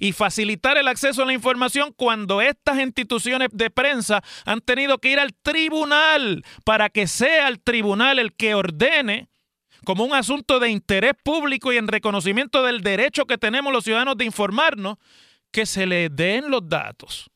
y 0.00 0.12
facilitar 0.12 0.76
el 0.76 0.88
acceso 0.88 1.22
a 1.22 1.26
la 1.26 1.32
información 1.32 1.92
cuando 1.96 2.40
estas 2.40 2.80
instituciones 2.80 3.50
de 3.52 3.70
prensa 3.70 4.24
han 4.44 4.60
tenido 4.60 4.98
que 4.98 5.12
ir 5.12 5.20
al 5.20 5.32
tribunal 5.32 6.44
para 6.64 6.88
que 6.88 7.06
sea 7.06 7.46
el 7.46 7.60
tribunal 7.60 8.18
el 8.18 8.32
que 8.34 8.56
ordene 8.56 9.28
como 9.84 10.04
un 10.04 10.12
asunto 10.12 10.60
de 10.60 10.70
interés 10.70 11.12
público 11.22 11.72
y 11.72 11.76
en 11.76 11.88
reconocimiento 11.88 12.62
del 12.62 12.82
derecho 12.82 13.26
que 13.26 13.38
tenemos 13.38 13.72
los 13.72 13.84
ciudadanos 13.84 14.16
de 14.16 14.24
informarnos, 14.24 14.98
que 15.50 15.66
se 15.66 15.86
le 15.86 16.08
den 16.08 16.50
los 16.50 16.68
datos. 16.68 17.30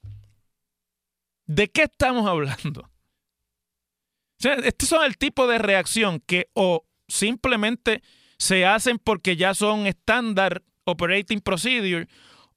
¿De 1.47 1.69
qué 1.69 1.83
estamos 1.83 2.27
hablando? 2.29 2.83
O 2.83 4.43
sea, 4.43 4.55
estos 4.55 4.89
son 4.89 5.05
el 5.05 5.17
tipo 5.17 5.47
de 5.47 5.59
reacción 5.59 6.21
que 6.21 6.49
o 6.55 6.85
simplemente 7.09 8.03
se 8.39 8.67
hacen 8.67 8.99
porque 8.99 9.37
ya 9.37 9.55
son 9.55 9.87
estándar 9.87 10.63
operating 10.85 11.41
procedure 11.41 12.09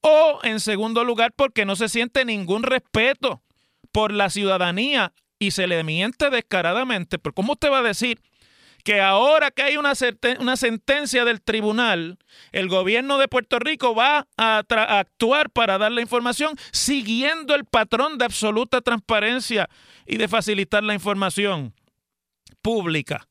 o 0.02 0.40
en 0.44 0.60
segundo 0.60 1.04
lugar 1.04 1.34
porque 1.36 1.66
no 1.66 1.76
se 1.76 1.90
siente 1.90 2.26
ningún 2.26 2.64
respeto 2.64 3.44
por 3.92 4.12
la 4.12 4.30
ciudadanía 4.30 5.14
y 5.40 5.52
se 5.52 5.68
le 5.68 5.84
miente 5.84 6.30
descaradamente. 6.30 7.20
Pero 7.20 7.34
¿cómo 7.34 7.54
usted 7.54 7.72
va 7.72 7.80
a 7.80 7.84
decir 7.84 8.22
que 8.86 9.02
ahora 9.02 9.50
que 9.50 9.64
hay 9.64 9.78
una, 9.78 9.96
sentencia 9.96 11.26
del 11.26 11.42
tribunal, 11.42 12.20
el 12.52 12.70
gobierno 12.70 13.18
de 13.18 13.28
Puerto 13.28 13.58
Rico 13.58 13.96
va 13.96 14.28
a, 14.38 14.60
actuar 15.00 15.50
para 15.50 15.80
dar 15.80 15.92
la 15.92 16.02
información 16.02 16.56
siguiendo 16.72 17.56
el 17.56 17.66
patrón 17.66 18.20
de 18.20 18.26
absoluta 18.26 18.82
transparencia 18.82 19.68
y 20.06 20.18
de 20.18 20.28
facilitar 20.28 20.84
la 20.84 20.94
información 20.94 21.74
pública? 22.62 23.28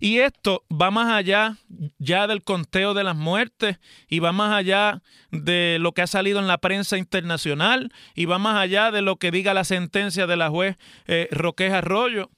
Y 0.00 0.20
esto 0.20 0.64
va 0.72 0.90
más 0.90 1.12
allá 1.12 1.58
ya 1.98 2.26
del 2.26 2.42
conteo 2.42 2.94
de 2.94 3.04
las 3.04 3.16
muertes 3.16 3.78
y 4.08 4.20
va 4.20 4.32
más 4.32 4.54
allá 4.54 5.02
de 5.32 5.76
lo 5.80 5.92
que 5.92 6.00
ha 6.00 6.06
salido 6.06 6.38
en 6.38 6.46
la 6.46 6.58
prensa 6.58 6.96
internacional 6.96 7.92
y 8.14 8.24
va 8.24 8.38
más 8.38 8.56
allá 8.56 8.90
de 8.90 9.02
lo 9.02 9.16
que 9.16 9.30
diga 9.30 9.52
la 9.52 9.64
sentencia 9.64 10.26
de 10.26 10.36
la 10.38 10.48
juez 10.48 10.78
eh, 11.06 11.28
Arroyo. 11.74 12.30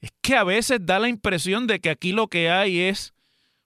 Es 0.00 0.12
que 0.20 0.36
a 0.36 0.44
veces 0.44 0.78
da 0.82 0.98
la 0.98 1.08
impresión 1.08 1.66
de 1.66 1.80
que 1.80 1.90
aquí 1.90 2.12
lo 2.12 2.28
que 2.28 2.50
hay 2.50 2.80
es 2.80 3.14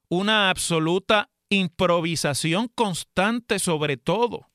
una 0.09 0.51
absoluta 0.51 1.31
improvisación 1.49 2.69
constante 2.69 3.59
sobre 3.59 3.97
todo. 3.97 4.49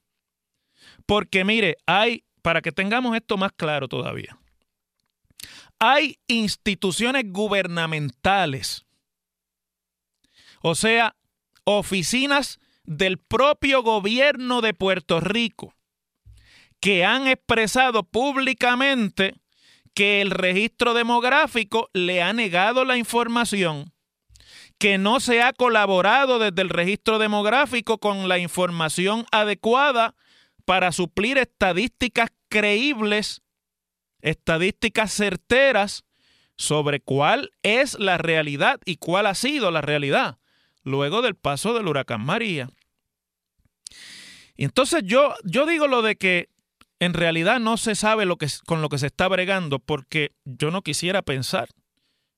Porque 1.05 1.43
mire, 1.43 1.77
hay, 1.85 2.23
para 2.41 2.61
que 2.61 2.71
tengamos 2.71 3.15
esto 3.15 3.37
más 3.37 3.51
claro 3.53 3.87
todavía, 3.87 4.37
hay 5.79 6.19
instituciones 6.27 7.23
gubernamentales, 7.31 8.85
o 10.61 10.73
sea, 10.75 11.15
oficinas 11.63 12.59
del 12.83 13.17
propio 13.17 13.83
gobierno 13.83 14.61
de 14.61 14.73
Puerto 14.73 15.19
Rico, 15.19 15.73
que 16.79 17.05
han 17.05 17.27
expresado 17.27 18.03
públicamente 18.03 19.35
que 19.97 20.21
el 20.21 20.29
registro 20.29 20.93
demográfico 20.93 21.89
le 21.91 22.21
ha 22.21 22.31
negado 22.31 22.85
la 22.85 22.97
información, 22.97 23.91
que 24.77 24.99
no 24.99 25.19
se 25.19 25.41
ha 25.41 25.53
colaborado 25.53 26.37
desde 26.37 26.61
el 26.61 26.69
registro 26.69 27.17
demográfico 27.17 27.97
con 27.97 28.29
la 28.29 28.37
información 28.37 29.25
adecuada 29.31 30.13
para 30.65 30.91
suplir 30.91 31.39
estadísticas 31.39 32.29
creíbles 32.47 33.41
estadísticas 34.21 35.11
certeras 35.11 36.05
sobre 36.57 36.99
cuál 36.99 37.49
es 37.63 37.97
la 37.97 38.19
realidad 38.19 38.79
y 38.85 38.97
cuál 38.97 39.25
ha 39.25 39.33
sido 39.33 39.71
la 39.71 39.81
realidad 39.81 40.37
luego 40.83 41.23
del 41.23 41.33
paso 41.33 41.73
del 41.73 41.87
huracán 41.87 42.23
María. 42.23 42.69
Y 44.55 44.65
entonces 44.65 45.01
yo, 45.05 45.33
yo 45.43 45.65
digo 45.65 45.87
lo 45.87 46.03
de 46.03 46.17
que 46.17 46.49
en 46.99 47.13
realidad 47.13 47.59
no 47.59 47.77
se 47.77 47.95
sabe 47.95 48.25
lo 48.25 48.37
que, 48.37 48.47
con 48.65 48.81
lo 48.81 48.89
que 48.89 48.97
se 48.97 49.07
está 49.07 49.27
bregando 49.27 49.79
porque 49.79 50.31
yo 50.45 50.71
no 50.71 50.81
quisiera 50.81 51.21
pensar, 51.21 51.69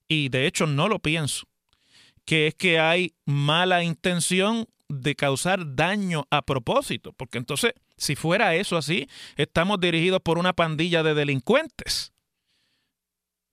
y 0.07 0.29
de 0.29 0.47
hecho 0.47 0.67
no 0.67 0.87
lo 0.87 0.99
pienso, 0.99 1.47
que 2.25 2.47
es 2.47 2.55
que 2.55 2.79
hay 2.79 3.13
mala 3.25 3.83
intención 3.83 4.67
de 4.89 5.15
causar 5.15 5.75
daño 5.75 6.25
a 6.31 6.41
propósito, 6.41 7.13
porque 7.13 7.37
entonces 7.37 7.73
si 7.99 8.15
fuera 8.15 8.55
eso 8.55 8.77
así, 8.77 9.07
estamos 9.35 9.79
dirigidos 9.79 10.21
por 10.21 10.37
una 10.37 10.53
pandilla 10.53 11.03
de 11.03 11.13
delincuentes. 11.13 12.13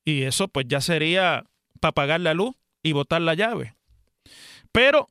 Y 0.04 0.22
eso 0.22 0.48
pues 0.48 0.66
ya 0.68 0.80
sería 0.80 1.44
para 1.80 1.92
pagar 1.92 2.20
la 2.20 2.32
luz 2.32 2.54
y 2.82 2.92
botar 2.92 3.20
la 3.20 3.34
llave. 3.34 3.74
Pero 4.70 5.08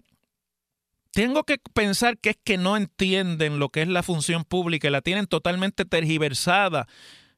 tengo 1.15 1.45
que 1.45 1.59
pensar 1.73 2.17
que 2.17 2.31
es 2.31 2.37
que 2.43 2.57
no 2.57 2.75
entienden 2.75 3.57
lo 3.57 3.69
que 3.69 3.81
es 3.81 3.87
la 3.87 4.03
función 4.03 4.43
pública 4.43 4.89
y 4.89 4.91
la 4.91 4.99
tienen 4.99 5.27
totalmente 5.27 5.85
tergiversada 5.85 6.87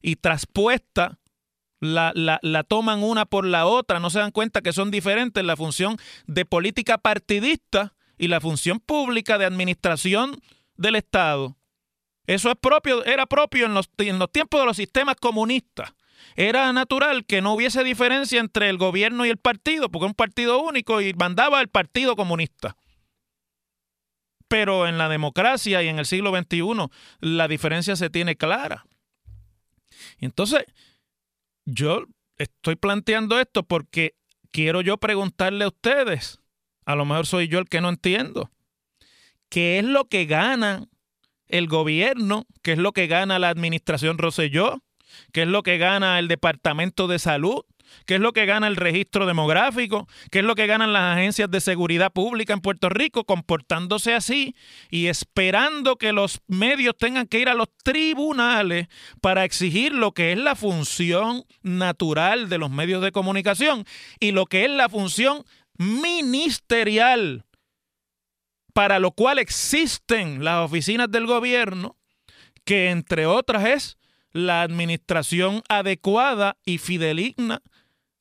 y 0.02 0.16
traspuesta. 0.16 1.20
La, 1.80 2.12
la, 2.16 2.40
la, 2.42 2.64
toman 2.64 3.04
una 3.04 3.28
por 3.28 3.46
la 3.46 3.68
otra, 3.68 4.00
no 4.00 4.10
se 4.10 4.18
dan 4.18 4.32
cuenta 4.32 4.62
que 4.62 4.74
son 4.74 4.90
diferentes 4.90 5.46
la 5.46 5.56
función 5.56 5.98
de 6.26 6.44
política 6.44 6.98
partidista 6.98 7.94
y 8.18 8.30
la 8.30 8.42
función 8.42 8.80
pública 8.80 9.38
de 9.38 9.46
administración 9.46 10.42
del 10.76 10.96
Estado. 10.96 11.56
Eso 12.26 12.50
es 12.50 12.56
propio, 12.60 13.06
era 13.06 13.28
propio 13.28 13.68
en 13.68 13.76
los, 13.76 13.92
en 14.00 14.18
los 14.18 14.32
tiempos 14.32 14.60
de 14.60 14.66
los 14.66 14.78
sistemas 14.78 15.18
comunistas. 15.22 15.94
Era 16.36 16.74
natural 16.74 17.26
que 17.28 17.44
no 17.44 17.54
hubiese 17.54 17.84
diferencia 17.84 18.40
entre 18.40 18.70
el 18.70 18.80
gobierno 18.80 19.24
y 19.28 19.30
el 19.30 19.38
partido, 19.38 19.92
porque 19.92 20.08
es 20.08 20.10
un 20.10 20.16
partido 20.16 20.64
único 20.64 21.00
y 21.00 21.14
mandaba 21.14 21.62
el 21.62 21.68
Partido 21.68 22.16
Comunista. 22.16 22.76
Pero 24.48 24.88
en 24.88 24.98
la 24.98 25.10
democracia 25.10 25.84
y 25.84 25.88
en 25.88 26.00
el 26.00 26.06
siglo 26.06 26.32
XXI 26.36 26.88
la 27.20 27.48
diferencia 27.48 27.96
se 27.96 28.10
tiene 28.10 28.36
clara. 28.36 28.86
Entonces, 30.20 30.66
yo 31.66 32.06
estoy 32.38 32.76
planteando 32.76 33.40
esto 33.40 33.64
porque 33.64 34.16
quiero 34.52 34.82
yo 34.82 34.98
preguntarle 34.98 35.66
a 35.66 35.70
ustedes, 35.70 36.40
a 36.86 36.96
lo 36.96 37.06
mejor 37.06 37.26
soy 37.26 37.48
yo 37.48 37.60
el 37.60 37.68
que 37.68 37.82
no 37.82 37.90
entiendo, 37.90 38.52
¿qué 39.50 39.80
es 39.80 39.86
lo 39.86 40.06
que 40.06 40.26
ganan 40.26 40.90
el 41.48 41.68
gobierno, 41.68 42.46
qué 42.62 42.74
es 42.74 42.78
lo 42.78 42.92
que 42.92 43.08
gana 43.08 43.40
la 43.40 43.50
administración 43.50 44.18
Roselló, 44.18 44.84
qué 45.32 45.44
es 45.44 45.48
lo 45.48 45.64
que 45.64 45.78
gana 45.78 46.20
el 46.20 46.28
Departamento 46.28 47.08
de 47.08 47.20
Salud, 47.20 47.64
qué 48.06 48.16
es 48.16 48.22
lo 48.22 48.34
que 48.34 48.46
gana 48.46 48.68
el 48.68 48.76
registro 48.76 49.26
demográfico, 49.26 50.08
qué 50.32 50.40
es 50.40 50.46
lo 50.46 50.56
que 50.56 50.68
ganan 50.68 50.94
las 50.94 51.18
agencias 51.18 51.50
de 51.50 51.62
seguridad 51.62 52.12
pública 52.12 52.54
en 52.54 52.62
Puerto 52.62 52.90
Rico, 52.90 53.24
comportándose 53.24 54.14
así 54.14 54.56
y 54.90 55.08
esperando 55.08 55.98
que 55.98 56.14
los 56.14 56.40
medios 56.48 56.96
tengan 56.98 57.28
que 57.28 57.40
ir 57.40 57.50
a 57.50 57.56
los 57.56 57.68
tribunales 57.84 58.88
para 59.22 59.46
exigir 59.46 59.94
lo 59.94 60.14
que 60.14 60.32
es 60.32 60.38
la 60.38 60.56
función 60.56 61.44
natural 61.62 62.50
de 62.50 62.58
los 62.58 62.70
medios 62.70 63.02
de 63.02 63.12
comunicación 63.12 63.86
y 64.20 64.32
lo 64.32 64.46
que 64.46 64.66
es 64.66 64.72
la 64.72 64.90
función 64.90 65.44
ministerial 65.78 67.46
para 68.78 69.00
lo 69.00 69.10
cual 69.10 69.40
existen 69.40 70.44
las 70.44 70.64
oficinas 70.64 71.10
del 71.10 71.26
gobierno, 71.26 71.98
que 72.64 72.92
entre 72.92 73.26
otras 73.26 73.66
es 73.66 73.98
la 74.34 74.62
administración 74.62 75.64
adecuada 75.68 76.58
y 76.64 76.78
fideligna 76.78 77.64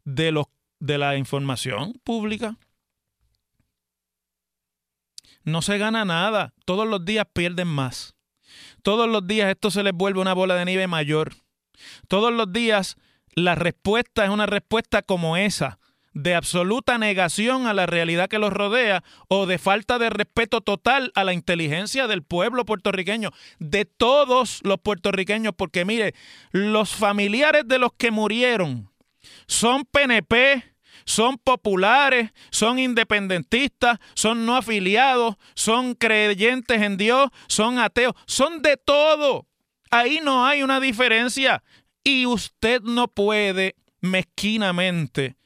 de, 0.07 0.33
los, 0.33 0.47
de 0.79 0.97
la 0.97 1.19
información 1.19 2.01
pública. 2.03 2.57
No 5.45 5.61
se 5.61 5.77
gana 5.77 6.07
nada, 6.07 6.55
todos 6.65 6.89
los 6.89 7.05
días 7.05 7.27
pierden 7.33 7.69
más. 7.69 8.15
Todos 8.83 9.09
los 9.09 9.27
días 9.27 9.51
esto 9.51 9.71
se 9.71 9.83
les 9.83 9.93
vuelve 9.93 10.21
una 10.21 10.33
bola 10.33 10.55
de 10.55 10.65
nieve 10.65 10.87
mayor. 10.87 11.35
Todos 12.09 12.33
los 12.33 12.53
días 12.53 12.97
la 13.35 13.55
respuesta 13.55 14.25
es 14.25 14.31
una 14.31 14.47
respuesta 14.47 15.03
como 15.03 15.37
esa, 15.37 15.79
de 16.15 16.35
absoluta 16.35 16.97
negación 16.97 17.67
a 17.67 17.75
la 17.75 17.85
realidad 17.85 18.29
que 18.29 18.39
los 18.39 18.53
rodea 18.53 19.05
o 19.29 19.45
de 19.45 19.59
falta 19.59 19.99
de 19.99 20.09
respeto 20.09 20.63
total 20.63 21.13
a 21.15 21.25
la 21.25 21.35
inteligencia 21.35 22.07
del 22.07 22.23
pueblo 22.23 22.65
puertorriqueño, 22.65 23.33
de 23.59 23.85
todos 23.85 24.61
los 24.63 24.79
puertorriqueños, 24.81 25.53
porque 25.55 25.85
mire, 25.85 26.15
los 26.53 26.95
familiares 26.95 27.69
de 27.69 27.79
los 27.79 27.93
que 27.93 28.11
murieron 28.11 28.89
son 29.47 29.85
PNP, 29.85 30.65
son 31.05 31.39
populares, 31.39 32.33
son 32.51 32.79
independentistas, 32.79 33.99
son 34.15 34.45
no 34.45 34.57
afiliados, 34.57 35.37
son 35.55 35.95
creyentes 35.95 36.83
en 36.83 36.97
Dios, 36.97 37.31
son 37.49 37.79
ateos, 37.79 38.15
son 38.27 38.63
de 38.63 38.77
todo. 38.77 39.47
Ahí 39.91 40.21
no 40.23 40.47
hay 40.47 40.63
una 40.63 40.81
diferencia 40.81 41.63
y 42.03 42.27
usted 42.27 42.83
no 42.83 43.09
puede 43.09 43.77
mezquinamente 44.01 45.37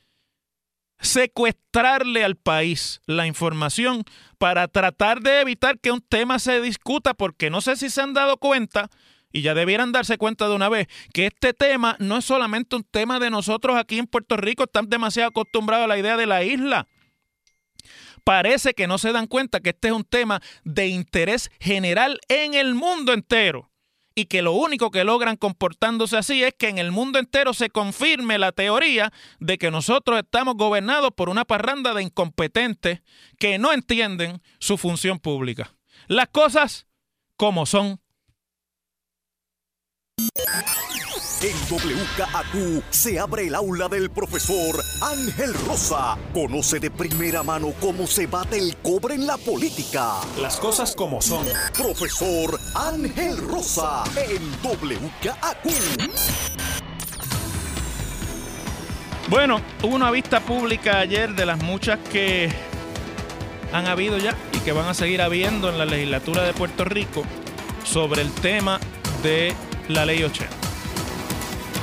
secuestrarle 1.00 2.24
al 2.24 2.36
país 2.36 3.00
la 3.06 3.26
información 3.26 4.04
para 4.38 4.68
tratar 4.68 5.20
de 5.20 5.40
evitar 5.40 5.78
que 5.78 5.90
un 5.90 6.00
tema 6.00 6.38
se 6.38 6.60
discuta, 6.60 7.14
porque 7.14 7.50
no 7.50 7.60
sé 7.60 7.76
si 7.76 7.90
se 7.90 8.02
han 8.02 8.12
dado 8.12 8.36
cuenta, 8.36 8.90
y 9.32 9.42
ya 9.42 9.54
debieran 9.54 9.92
darse 9.92 10.18
cuenta 10.18 10.48
de 10.48 10.54
una 10.54 10.68
vez, 10.68 10.88
que 11.12 11.26
este 11.26 11.54
tema 11.54 11.96
no 11.98 12.18
es 12.18 12.24
solamente 12.24 12.76
un 12.76 12.84
tema 12.84 13.18
de 13.18 13.30
nosotros 13.30 13.76
aquí 13.76 13.98
en 13.98 14.06
Puerto 14.06 14.36
Rico, 14.36 14.64
están 14.64 14.88
demasiado 14.88 15.28
acostumbrados 15.28 15.84
a 15.84 15.88
la 15.88 15.98
idea 15.98 16.16
de 16.16 16.26
la 16.26 16.42
isla. 16.42 16.86
Parece 18.24 18.74
que 18.74 18.86
no 18.86 18.98
se 18.98 19.12
dan 19.12 19.26
cuenta 19.26 19.60
que 19.60 19.70
este 19.70 19.88
es 19.88 19.94
un 19.94 20.04
tema 20.04 20.40
de 20.64 20.88
interés 20.88 21.50
general 21.58 22.20
en 22.28 22.54
el 22.54 22.74
mundo 22.74 23.12
entero 23.12 23.70
y 24.14 24.26
que 24.26 24.42
lo 24.42 24.52
único 24.52 24.90
que 24.90 25.04
logran 25.04 25.36
comportándose 25.36 26.16
así 26.16 26.42
es 26.42 26.54
que 26.54 26.68
en 26.68 26.78
el 26.78 26.90
mundo 26.90 27.18
entero 27.18 27.54
se 27.54 27.70
confirme 27.70 28.38
la 28.38 28.52
teoría 28.52 29.12
de 29.38 29.56
que 29.56 29.70
nosotros 29.70 30.18
estamos 30.18 30.56
gobernados 30.56 31.10
por 31.16 31.28
una 31.28 31.44
parranda 31.44 31.94
de 31.94 32.02
incompetentes 32.02 33.00
que 33.38 33.58
no 33.58 33.72
entienden 33.72 34.42
su 34.58 34.76
función 34.76 35.18
pública. 35.18 35.74
Las 36.06 36.28
cosas 36.28 36.86
como 37.36 37.64
son. 37.66 38.00
En 41.42 41.56
WKAQ 41.70 42.82
se 42.90 43.18
abre 43.18 43.46
el 43.46 43.54
aula 43.54 43.88
del 43.88 44.10
profesor 44.10 44.78
Ángel 45.00 45.54
Rosa. 45.66 46.18
Conoce 46.34 46.78
de 46.80 46.90
primera 46.90 47.42
mano 47.42 47.72
cómo 47.80 48.06
se 48.06 48.26
bate 48.26 48.58
el 48.58 48.76
cobre 48.76 49.14
en 49.14 49.26
la 49.26 49.38
política. 49.38 50.16
Las 50.38 50.58
cosas 50.58 50.94
como 50.94 51.22
son. 51.22 51.46
Profesor 51.74 52.60
Ángel 52.74 53.38
Rosa 53.38 54.04
en 54.16 54.52
WKAQ. 54.62 56.10
Bueno, 59.30 59.62
hubo 59.82 59.94
una 59.94 60.10
vista 60.10 60.40
pública 60.40 60.98
ayer 60.98 61.34
de 61.34 61.46
las 61.46 61.62
muchas 61.62 61.98
que 62.12 62.52
han 63.72 63.86
habido 63.86 64.18
ya 64.18 64.34
y 64.52 64.58
que 64.58 64.72
van 64.72 64.88
a 64.88 64.92
seguir 64.92 65.22
habiendo 65.22 65.70
en 65.70 65.78
la 65.78 65.86
legislatura 65.86 66.42
de 66.42 66.52
Puerto 66.52 66.84
Rico 66.84 67.22
sobre 67.82 68.20
el 68.20 68.30
tema 68.30 68.78
de 69.22 69.54
la 69.88 70.04
ley 70.04 70.22
80 70.22 70.59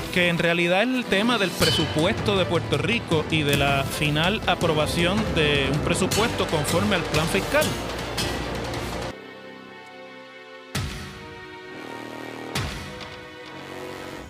que 0.07 0.29
en 0.29 0.37
realidad 0.37 0.83
es 0.83 0.89
el 0.89 1.05
tema 1.05 1.37
del 1.37 1.49
presupuesto 1.51 2.37
de 2.37 2.45
Puerto 2.45 2.77
Rico 2.77 3.25
y 3.31 3.43
de 3.43 3.57
la 3.57 3.83
final 3.83 4.41
aprobación 4.47 5.17
de 5.35 5.69
un 5.71 5.79
presupuesto 5.79 6.45
conforme 6.47 6.95
al 6.95 7.03
plan 7.03 7.27
fiscal. 7.27 7.65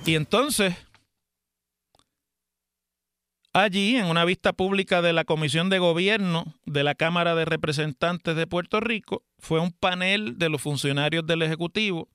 Y 0.06 0.16
entonces, 0.16 0.74
allí, 3.52 3.98
en 3.98 4.06
una 4.06 4.24
vista 4.24 4.54
pública 4.54 5.02
de 5.02 5.12
la 5.12 5.26
Comisión 5.26 5.70
de 5.70 5.80
Gobierno 5.80 6.46
de 6.66 6.84
la 6.84 6.96
Cámara 6.96 7.36
de 7.36 7.44
Representantes 7.44 8.36
de 8.36 8.48
Puerto 8.48 8.80
Rico, 8.80 9.24
fue 9.38 9.60
un 9.60 9.72
panel 9.72 10.38
de 10.38 10.48
los 10.48 10.62
funcionarios 10.62 11.28
del 11.28 11.42
Ejecutivo 11.42 12.08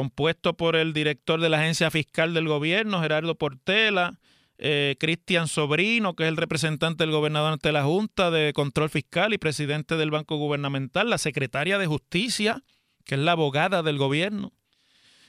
compuesto 0.00 0.56
por 0.56 0.76
el 0.76 0.94
director 0.94 1.42
de 1.42 1.50
la 1.50 1.58
Agencia 1.58 1.90
Fiscal 1.90 2.32
del 2.32 2.48
Gobierno, 2.48 3.02
Gerardo 3.02 3.34
Portela, 3.34 4.18
eh, 4.56 4.96
Cristian 4.98 5.46
Sobrino, 5.46 6.16
que 6.16 6.22
es 6.22 6.30
el 6.30 6.38
representante 6.38 7.04
del 7.04 7.12
gobernador 7.12 7.52
ante 7.52 7.70
la 7.70 7.84
Junta 7.84 8.30
de 8.30 8.54
Control 8.54 8.88
Fiscal 8.88 9.34
y 9.34 9.38
presidente 9.38 9.98
del 9.98 10.10
Banco 10.10 10.38
Gubernamental, 10.38 11.10
la 11.10 11.18
secretaria 11.18 11.76
de 11.76 11.86
Justicia, 11.86 12.62
que 13.04 13.16
es 13.16 13.20
la 13.20 13.32
abogada 13.32 13.82
del 13.82 13.98
gobierno, 13.98 14.54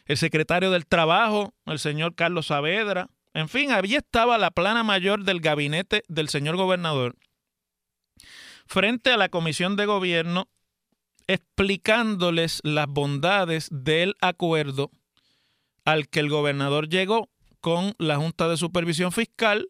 el 0.05 0.15
secretario 0.15 0.71
del 0.71 0.86
Trabajo, 0.86 1.53
el 1.65 1.77
señor 1.77 2.15
Carlos 2.15 2.45
Saavedra, 2.45 3.10
en 3.34 3.49
fin, 3.49 3.73
allí 3.73 3.95
estaba 3.95 4.38
la 4.38 4.51
plana 4.51 4.84
mayor 4.84 5.25
del 5.25 5.41
gabinete 5.41 6.03
del 6.07 6.29
señor 6.29 6.55
gobernador. 6.55 7.17
Frente 8.65 9.12
a 9.12 9.17
la 9.17 9.27
Comisión 9.27 9.75
de 9.75 9.86
Gobierno 9.86 10.47
explicándoles 11.27 12.62
las 12.63 12.88
bondades 12.88 13.67
del 13.71 14.15
acuerdo 14.21 14.91
al 15.86 16.10
que 16.10 16.19
el 16.19 16.29
gobernador 16.29 16.89
llegó 16.89 17.29
con 17.60 17.93
la 17.97 18.17
Junta 18.17 18.47
de 18.47 18.57
Supervisión 18.57 19.12
Fiscal, 19.12 19.69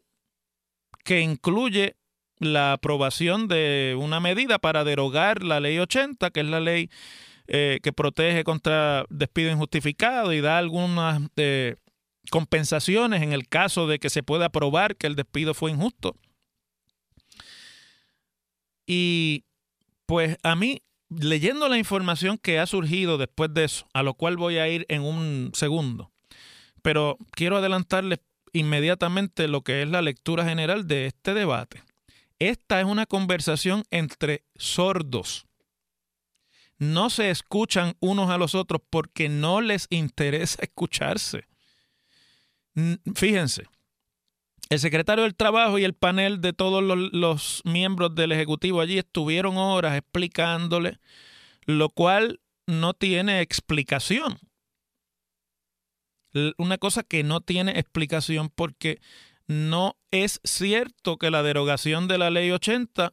que 1.04 1.22
incluye 1.22 1.96
la 2.40 2.74
aprobación 2.74 3.48
de 3.48 3.96
una 4.00 4.20
medida 4.20 4.60
para 4.60 4.84
derogar 4.84 5.44
la 5.44 5.60
ley 5.60 5.78
80, 5.78 6.32
que 6.32 6.40
es 6.40 6.46
la 6.46 6.60
ley 6.60 6.90
eh, 7.48 7.80
que 7.84 7.94
protege 7.94 8.44
contra 8.44 9.06
despido 9.10 9.52
injustificado 9.52 10.34
y 10.34 10.42
da 10.42 10.58
algunas 10.58 11.22
eh, 11.36 11.76
compensaciones 12.30 13.22
en 13.22 13.34
el 13.34 13.48
caso 13.48 13.88
de 13.88 14.00
que 14.00 14.10
se 14.10 14.24
pueda 14.24 14.50
probar 14.50 14.96
que 14.96 15.08
el 15.08 15.16
despido 15.16 15.54
fue 15.54 15.72
injusto. 15.72 16.16
Y 18.86 19.46
pues 20.06 20.38
a 20.44 20.56
mí 20.56 20.82
leyendo 21.20 21.68
la 21.68 21.78
información 21.78 22.38
que 22.38 22.60
ha 22.60 22.66
surgido 22.66 23.18
después 23.18 23.54
de 23.54 23.66
eso, 23.66 23.88
a 23.94 24.04
lo 24.04 24.14
cual 24.14 24.38
voy 24.38 24.58
a 24.58 24.68
ir 24.68 24.86
en 24.90 25.02
un 25.02 25.52
segundo, 25.54 26.12
pero 26.82 27.18
quiero 27.32 27.58
adelantarles 27.58 28.20
inmediatamente 28.54 29.48
lo 29.48 29.62
que 29.62 29.82
es 29.82 29.90
la 29.90 30.02
lectura 30.02 30.46
general 30.46 30.88
de 30.88 31.08
este 31.08 31.34
debate. 31.34 31.84
Esta 32.40 32.80
es 32.80 32.86
una 32.86 33.06
conversación 33.06 33.84
entre 33.92 34.46
sordos. 34.56 35.46
No 36.78 37.10
se 37.10 37.30
escuchan 37.30 37.96
unos 38.00 38.30
a 38.32 38.38
los 38.38 38.56
otros 38.56 38.82
porque 38.90 39.30
no 39.30 39.62
les 39.62 39.88
interesa 39.90 40.60
escucharse. 40.64 41.46
Fíjense, 43.14 43.66
el 44.72 44.80
secretario 44.80 45.26
del 45.26 45.36
Trabajo 45.36 45.78
y 45.80 45.84
el 45.84 45.94
panel 45.94 46.40
de 46.40 46.54
todos 46.54 46.82
los, 46.82 47.62
miembros 47.66 48.16
del 48.16 48.32
Ejecutivo 48.32 48.80
allí 48.80 48.98
estuvieron 48.98 49.58
horas 49.58 49.98
explicándole, 49.98 50.98
lo 51.66 51.90
cual 51.90 52.40
no 52.68 52.94
tiene 52.94 53.42
explicación. 53.42 54.40
Una 56.58 56.78
cosa 56.78 57.04
que 57.04 57.22
no 57.26 57.42
tiene 57.42 57.78
explicación 57.78 58.50
porque 58.50 59.02
no 59.46 59.98
es 60.10 60.40
cierto 60.46 61.18
que 61.18 61.32
la 61.32 61.44
derogación 61.44 62.08
de 62.08 62.18
la 62.18 62.30
ley 62.30 62.52
80 62.52 63.12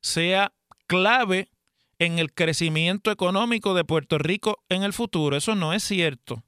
sea 0.00 0.52
clave 0.86 1.50
en 1.98 2.20
el 2.20 2.32
crecimiento 2.32 3.10
económico 3.10 3.74
de 3.74 3.84
Puerto 3.84 4.16
Rico 4.18 4.62
en 4.68 4.84
el 4.84 4.92
futuro. 4.92 5.36
Eso 5.36 5.56
no 5.56 5.72
es 5.72 5.82
cierto 5.82 6.44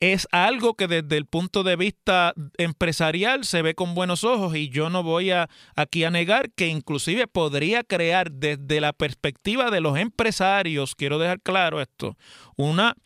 es 0.00 0.26
algo 0.32 0.74
que 0.74 0.88
desde 0.88 1.18
el 1.18 1.26
punto 1.26 1.62
de 1.62 1.76
vista 1.76 2.32
empresarial 2.56 3.44
se 3.44 3.60
ve 3.60 3.74
con 3.74 3.94
buenos 3.94 4.24
ojos 4.24 4.56
y 4.56 4.70
yo 4.70 4.88
no 4.88 5.02
voy 5.02 5.30
a, 5.30 5.50
aquí 5.76 6.04
a 6.04 6.10
negar 6.10 6.50
que 6.52 6.68
inclusive 6.68 7.26
podría 7.26 7.84
crear 7.84 8.32
desde 8.32 8.80
la 8.80 8.94
perspectiva 8.94 9.70
de 9.70 9.82
los 9.82 9.98
empresarios, 9.98 10.94
quiero 10.94 11.18
dejar 11.18 11.42
claro 11.42 11.82
esto, 11.82 12.16
una 12.56 12.96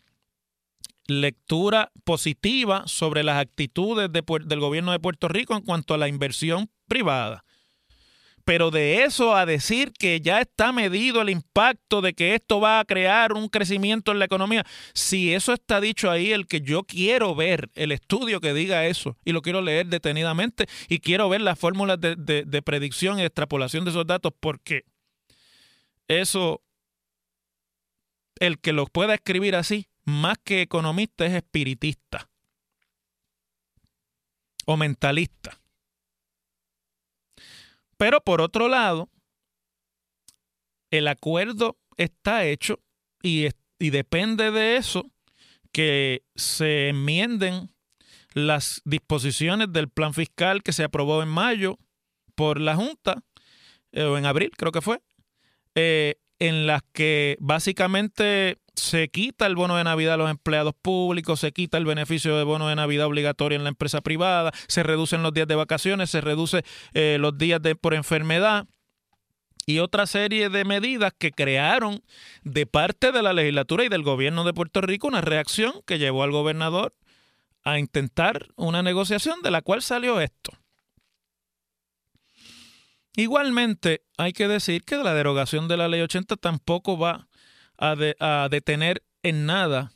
lectura 1.07 1.91
positiva 2.05 2.83
sobre 2.87 3.23
las 3.23 3.37
actitudes 3.37 4.09
del 4.11 4.59
gobierno 4.59 4.93
de 4.93 4.99
Puerto 4.99 5.27
Rico 5.27 5.53
en 5.53 5.61
cuanto 5.61 5.93
a 5.93 5.97
la 5.97 6.07
inversión 6.07 6.69
privada. 6.87 7.43
Pero 8.45 8.69
de 8.69 9.03
eso 9.03 9.35
a 9.35 9.45
decir 9.45 9.91
que 9.91 10.21
ya 10.21 10.39
está 10.39 10.71
medido 10.71 11.21
el 11.21 11.31
impacto 11.31 12.01
de 12.01 12.13
que 12.13 12.35
esto 12.35 12.59
va 12.59 12.79
a 12.79 12.85
crear 12.85 13.33
un 13.33 13.49
crecimiento 13.49 14.11
en 14.11 14.19
la 14.19 14.25
economía, 14.25 14.63
si 14.93 15.33
eso 15.33 15.51
está 15.51 15.81
dicho 15.81 16.11
ahí, 16.11 16.31
el 16.31 16.45
que 16.45 16.61
yo 16.61 16.83
quiero 16.83 17.33
ver, 17.33 17.71
el 17.73 17.91
estudio 17.91 18.39
que 18.39 18.53
diga 18.53 18.85
eso, 18.85 19.17
y 19.25 19.31
lo 19.31 19.41
quiero 19.41 19.61
leer 19.61 19.87
detenidamente, 19.87 20.67
y 20.87 20.99
quiero 20.99 21.27
ver 21.27 21.41
las 21.41 21.57
fórmulas 21.57 21.99
de, 21.99 22.15
de 22.15 22.61
predicción 22.61 23.19
y 23.19 23.23
extrapolación 23.23 23.83
de 23.83 23.89
esos 23.91 24.05
datos, 24.05 24.31
porque 24.39 24.85
eso, 26.07 26.61
el 28.39 28.59
que 28.59 28.73
lo 28.73 28.85
pueda 28.85 29.15
escribir 29.15 29.55
así, 29.55 29.87
más 30.03 30.37
que 30.43 30.61
economista, 30.61 31.25
es 31.25 31.33
espiritista 31.33 32.29
o 34.65 34.77
mentalista. 34.77 35.59
Pero 37.97 38.21
por 38.21 38.41
otro 38.41 38.67
lado, 38.67 39.09
el 40.91 41.07
acuerdo 41.07 41.77
está 41.97 42.45
hecho 42.45 42.79
y, 43.21 43.49
depende 43.79 44.51
de 44.51 44.77
eso 44.77 45.11
que 45.71 46.23
se 46.35 46.89
enmienden 46.89 47.73
las 48.33 48.81
disposiciones 48.85 49.71
del 49.71 49.89
plan 49.89 50.13
fiscal 50.13 50.63
que 50.63 50.73
se 50.73 50.83
aprobó 50.83 51.21
en 51.21 51.29
mayo 51.29 51.77
por 52.35 52.59
la 52.59 52.75
Junta, 52.75 53.23
eh, 53.91 54.03
o 54.03 54.17
en 54.17 54.25
abril 54.25 54.51
creo 54.57 54.71
que 54.71 54.81
fue, 54.81 55.01
eh, 55.75 56.15
en 56.39 56.67
las 56.67 56.81
que 56.93 57.37
básicamente 57.39 58.59
se 58.75 59.09
quita 59.09 59.45
el 59.45 59.55
bono 59.55 59.77
de 59.77 59.83
Navidad 59.83 60.15
a 60.15 60.17
los 60.17 60.29
empleados 60.29 60.73
públicos, 60.81 61.39
se 61.39 61.51
quita 61.51 61.77
el 61.77 61.85
beneficio 61.85 62.37
de 62.37 62.43
bono 62.43 62.67
de 62.67 62.75
Navidad 62.75 63.07
obligatorio 63.07 63.57
en 63.57 63.63
la 63.63 63.69
empresa 63.69 64.01
privada, 64.01 64.51
se 64.67 64.83
reducen 64.83 65.23
los 65.23 65.33
días 65.33 65.47
de 65.47 65.55
vacaciones, 65.55 66.09
se 66.09 66.21
reduce 66.21 66.63
eh, 66.93 67.17
los 67.19 67.37
días 67.37 67.61
de, 67.61 67.75
por 67.75 67.93
enfermedad 67.93 68.67
y 69.65 69.79
otra 69.79 70.05
serie 70.05 70.49
de 70.49 70.63
medidas 70.63 71.13
que 71.17 71.31
crearon 71.31 72.03
de 72.43 72.65
parte 72.65 73.11
de 73.11 73.23
la 73.23 73.33
legislatura 73.33 73.83
y 73.83 73.89
del 73.89 74.03
gobierno 74.03 74.43
de 74.43 74.53
Puerto 74.53 74.81
Rico 74.81 75.07
una 75.07 75.21
reacción 75.21 75.73
que 75.85 75.97
llevó 75.97 76.23
al 76.23 76.31
gobernador 76.31 76.93
a 77.63 77.79
intentar 77.79 78.49
una 78.55 78.83
negociación 78.83 79.41
de 79.41 79.51
la 79.51 79.61
cual 79.61 79.81
salió 79.81 80.21
esto. 80.21 80.51
Igualmente, 83.15 84.03
hay 84.17 84.33
que 84.33 84.47
decir 84.47 84.83
que 84.83 84.97
la 84.97 85.13
derogación 85.13 85.67
de 85.67 85.77
la 85.77 85.87
ley 85.87 86.01
80 86.01 86.35
tampoco 86.35 86.97
va 86.97 87.27
a, 87.77 88.47
detener 88.49 89.03
en 89.23 89.45
nada 89.45 89.91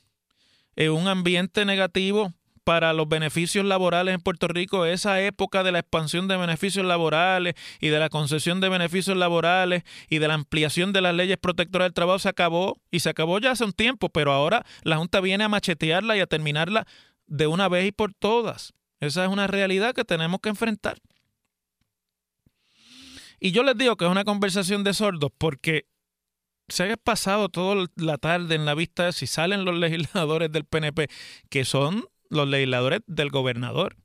eh, 0.76 0.89
un 0.89 1.08
ambiente 1.08 1.65
negativo 1.65 2.34
para 2.70 2.94
los 2.94 3.10
beneficios 3.10 3.65
laborales 3.65 4.13
en 4.13 4.22
Puerto 4.22 4.48
Rico, 4.48 4.86
esa 4.86 5.20
época 5.22 5.63
de 5.63 5.72
la 5.72 5.80
expansión 5.80 6.28
de 6.28 6.38
beneficios 6.38 6.86
laborales 6.86 7.56
y 7.80 7.88
de 7.88 7.98
la 7.98 8.10
concesión 8.10 8.62
de 8.62 8.70
beneficios 8.70 9.18
laborales 9.18 9.84
y 10.08 10.20
de 10.20 10.28
la 10.28 10.36
ampliación 10.36 10.94
de 10.94 11.02
las 11.02 11.15
leyes 11.15 11.38
protectoras 11.38 11.88
del 11.88 11.96
trabajo 11.96 12.20
se 12.20 12.30
acabó 12.30 12.78
y 12.92 13.00
se 13.00 13.10
acabó 13.10 13.39
ya 13.39 13.52
hace 13.52 13.65
un 13.65 13.74
tiempo, 13.74 14.10
pero 14.10 14.34
ahora 14.34 14.68
la 14.84 14.98
Junta 14.98 15.20
viene 15.20 15.46
a 15.46 15.50
machetearla 15.50 16.15
y 16.15 16.20
a 16.20 16.28
terminarla 16.28 16.86
de 17.26 17.48
una 17.48 17.70
vez 17.70 17.88
y 17.88 17.92
por 17.92 18.13
todas. 18.13 18.74
Esa 19.00 19.24
es 19.26 19.32
una 19.32 19.48
realidad 19.48 19.96
que 19.96 20.06
tenemos 20.06 20.39
que 20.39 20.50
enfrentar. 20.50 21.00
Y 23.39 23.52
yo 23.52 23.63
les 23.63 23.78
digo 23.78 23.96
que 23.96 24.06
es 24.06 24.12
una 24.12 24.26
conversación 24.26 24.84
de 24.84 24.94
sordos 24.94 25.32
porque 25.36 25.88
se 26.69 26.91
ha 26.91 26.97
pasado 26.97 27.49
toda 27.49 27.88
la 27.95 28.17
tarde 28.17 28.55
en 28.55 28.65
la 28.65 28.75
vista 28.75 29.12
si 29.12 29.27
salen 29.27 29.65
los 29.65 29.75
legisladores 29.79 30.51
del 30.51 30.65
PNP, 30.65 31.08
que 31.49 31.65
son 31.65 32.05
los 32.29 32.47
legisladores 32.47 33.01
del 33.08 33.29
gobernador, 33.29 33.95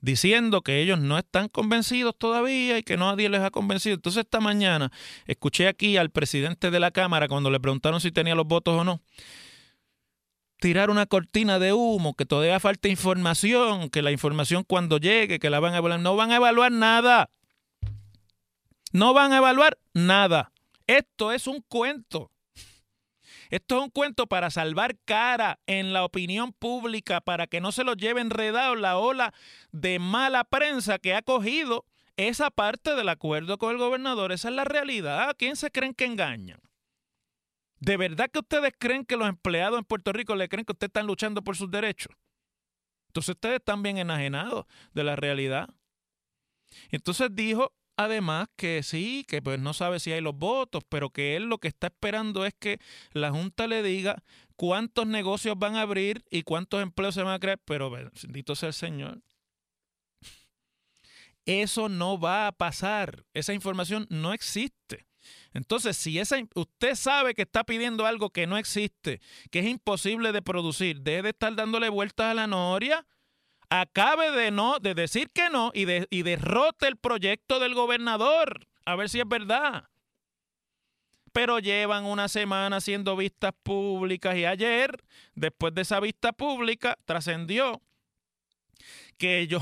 diciendo 0.00 0.62
que 0.62 0.80
ellos 0.80 0.98
no 0.98 1.18
están 1.18 1.48
convencidos 1.48 2.16
todavía 2.16 2.78
y 2.78 2.82
que 2.82 2.96
nadie 2.96 3.28
les 3.28 3.40
ha 3.40 3.50
convencido. 3.50 3.94
Entonces 3.94 4.24
esta 4.24 4.40
mañana 4.40 4.90
escuché 5.26 5.68
aquí 5.68 5.96
al 5.96 6.10
presidente 6.10 6.70
de 6.70 6.80
la 6.80 6.90
Cámara 6.90 7.28
cuando 7.28 7.50
le 7.50 7.60
preguntaron 7.60 8.00
si 8.00 8.12
tenía 8.12 8.34
los 8.34 8.46
votos 8.46 8.80
o 8.80 8.84
no, 8.84 9.00
tirar 10.62 10.90
una 10.90 11.06
cortina 11.06 11.58
de 11.58 11.72
humo, 11.72 12.14
que 12.14 12.24
todavía 12.24 12.60
falta 12.60 12.88
información, 12.88 13.90
que 13.90 14.00
la 14.00 14.12
información 14.12 14.62
cuando 14.62 14.98
llegue, 14.98 15.40
que 15.40 15.50
la 15.50 15.58
van 15.58 15.74
a 15.74 15.78
evaluar. 15.78 15.98
No 15.98 16.14
van 16.14 16.30
a 16.30 16.36
evaluar 16.36 16.70
nada. 16.70 17.30
No 18.92 19.12
van 19.12 19.32
a 19.32 19.38
evaluar 19.38 19.76
nada. 19.92 20.52
Esto 20.86 21.32
es 21.32 21.46
un 21.46 21.60
cuento. 21.62 22.30
Esto 23.50 23.76
es 23.76 23.82
un 23.82 23.90
cuento 23.90 24.26
para 24.26 24.50
salvar 24.50 24.98
cara 25.04 25.60
en 25.66 25.92
la 25.92 26.04
opinión 26.04 26.52
pública, 26.52 27.20
para 27.20 27.46
que 27.46 27.60
no 27.60 27.72
se 27.72 27.84
lo 27.84 27.94
lleve 27.94 28.20
enredado 28.20 28.74
la 28.74 28.98
ola 28.98 29.34
de 29.72 29.98
mala 29.98 30.44
prensa 30.44 30.98
que 30.98 31.14
ha 31.14 31.22
cogido 31.22 31.84
esa 32.16 32.50
parte 32.50 32.94
del 32.94 33.08
acuerdo 33.08 33.58
con 33.58 33.70
el 33.72 33.78
gobernador. 33.78 34.32
Esa 34.32 34.48
es 34.48 34.54
la 34.54 34.64
realidad. 34.64 35.28
¿A 35.28 35.34
quién 35.34 35.56
se 35.56 35.70
creen 35.70 35.94
que 35.94 36.04
engañan? 36.04 36.60
¿De 37.78 37.96
verdad 37.96 38.30
que 38.30 38.38
ustedes 38.38 38.72
creen 38.78 39.04
que 39.04 39.16
los 39.16 39.28
empleados 39.28 39.78
en 39.78 39.84
Puerto 39.84 40.12
Rico 40.12 40.36
le 40.36 40.48
creen 40.48 40.64
que 40.64 40.72
ustedes 40.72 40.90
están 40.90 41.06
luchando 41.06 41.42
por 41.42 41.56
sus 41.56 41.70
derechos? 41.70 42.14
Entonces 43.08 43.34
ustedes 43.34 43.56
están 43.56 43.82
bien 43.82 43.98
enajenados 43.98 44.66
de 44.94 45.04
la 45.04 45.16
realidad. 45.16 45.68
Entonces 46.90 47.28
dijo 47.32 47.74
además 48.04 48.48
que 48.56 48.82
sí, 48.82 49.24
que 49.28 49.42
pues 49.42 49.58
no 49.58 49.74
sabe 49.74 50.00
si 50.00 50.12
hay 50.12 50.20
los 50.20 50.36
votos, 50.36 50.82
pero 50.88 51.10
que 51.10 51.36
él 51.36 51.44
lo 51.44 51.58
que 51.58 51.68
está 51.68 51.88
esperando 51.88 52.46
es 52.46 52.54
que 52.58 52.78
la 53.12 53.30
Junta 53.30 53.66
le 53.66 53.82
diga 53.82 54.22
cuántos 54.56 55.06
negocios 55.06 55.58
van 55.58 55.76
a 55.76 55.82
abrir 55.82 56.24
y 56.30 56.42
cuántos 56.42 56.82
empleos 56.82 57.14
se 57.14 57.22
van 57.22 57.34
a 57.34 57.38
crear, 57.38 57.58
pero 57.64 57.90
bendito 57.90 58.54
sea 58.54 58.68
el 58.68 58.74
Señor. 58.74 59.22
Eso 61.44 61.88
no 61.88 62.18
va 62.18 62.46
a 62.46 62.52
pasar, 62.52 63.24
esa 63.34 63.52
información 63.52 64.06
no 64.10 64.32
existe. 64.32 65.06
Entonces, 65.54 65.96
si 65.96 66.20
usted 66.54 66.94
sabe 66.94 67.34
que 67.34 67.42
está 67.42 67.64
pidiendo 67.64 68.06
algo 68.06 68.30
que 68.30 68.46
no 68.46 68.56
existe, 68.56 69.20
que 69.50 69.60
es 69.60 69.66
imposible 69.66 70.32
de 70.32 70.42
producir, 70.42 71.00
debe 71.00 71.22
de 71.22 71.30
estar 71.30 71.54
dándole 71.54 71.88
vueltas 71.88 72.26
a 72.26 72.34
la 72.34 72.46
noria 72.46 73.06
acabe 73.80 74.30
de 74.32 74.50
no, 74.50 74.78
de 74.78 74.94
decir 74.94 75.30
que 75.30 75.48
no 75.48 75.70
y, 75.72 75.86
de, 75.86 76.06
y 76.10 76.22
derrote 76.22 76.86
el 76.86 76.96
proyecto 76.96 77.58
del 77.58 77.74
gobernador. 77.74 78.66
A 78.84 78.96
ver 78.96 79.08
si 79.08 79.20
es 79.20 79.26
verdad. 79.26 79.88
Pero 81.32 81.58
llevan 81.58 82.04
una 82.04 82.28
semana 82.28 82.76
haciendo 82.76 83.16
vistas 83.16 83.52
públicas 83.62 84.36
y 84.36 84.44
ayer, 84.44 85.02
después 85.34 85.74
de 85.74 85.82
esa 85.82 86.00
vista 86.00 86.32
pública, 86.32 86.98
trascendió 87.06 87.80
que 89.16 89.46
yo, 89.46 89.60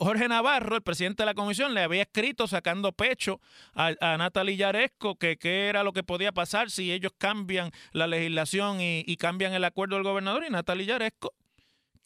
Jorge 0.00 0.28
Navarro, 0.28 0.76
el 0.76 0.82
presidente 0.82 1.22
de 1.22 1.26
la 1.26 1.34
comisión, 1.34 1.72
le 1.72 1.82
había 1.82 2.02
escrito 2.02 2.48
sacando 2.48 2.92
pecho 2.92 3.40
a, 3.72 4.16
Natalie 4.18 4.56
Yaresco 4.56 5.16
que 5.16 5.38
qué 5.38 5.68
era 5.68 5.84
lo 5.84 5.92
que 5.92 6.02
podía 6.02 6.32
pasar 6.32 6.70
si 6.70 6.92
ellos 6.92 7.12
cambian 7.16 7.70
la 7.92 8.06
legislación 8.06 8.80
y, 8.82 9.04
y 9.06 9.16
cambian 9.16 9.54
el 9.54 9.64
acuerdo 9.64 9.94
del 9.94 10.04
gobernador. 10.04 10.44
Y 10.46 10.50
Natalie 10.50 10.86
Yaresco 10.86 11.32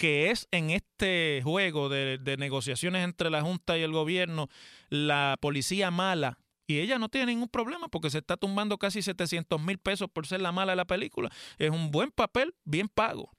que 0.01 0.31
es 0.31 0.49
en 0.51 0.71
este 0.71 1.43
juego 1.45 1.91
de, 1.91 2.19
negociaciones 2.39 3.05
entre 3.05 3.29
la 3.29 3.43
Junta 3.43 3.77
y 3.77 3.83
el 3.83 3.93
gobierno 3.93 4.49
la 4.89 5.37
policía 5.43 5.91
mala. 5.91 6.39
Y 6.67 6.79
ella 6.79 6.99
no 6.99 7.11
tiene 7.11 7.27
ningún 7.27 7.51
problema 7.51 7.87
porque 7.89 8.09
se 8.09 8.17
está 8.17 8.39
tumbando 8.39 8.79
casi 8.79 9.03
700 9.03 9.61
mil 9.61 9.77
pesos 9.77 10.09
por 10.11 10.27
ser 10.27 10.41
la 10.41 10.53
mala 10.53 10.73
de 10.73 10.77
la 10.77 10.87
película. 10.87 11.29
Es 11.59 11.69
un 11.69 11.91
buen 11.91 12.13
papel, 12.13 12.55
bien 12.65 12.89
pago 12.89 13.31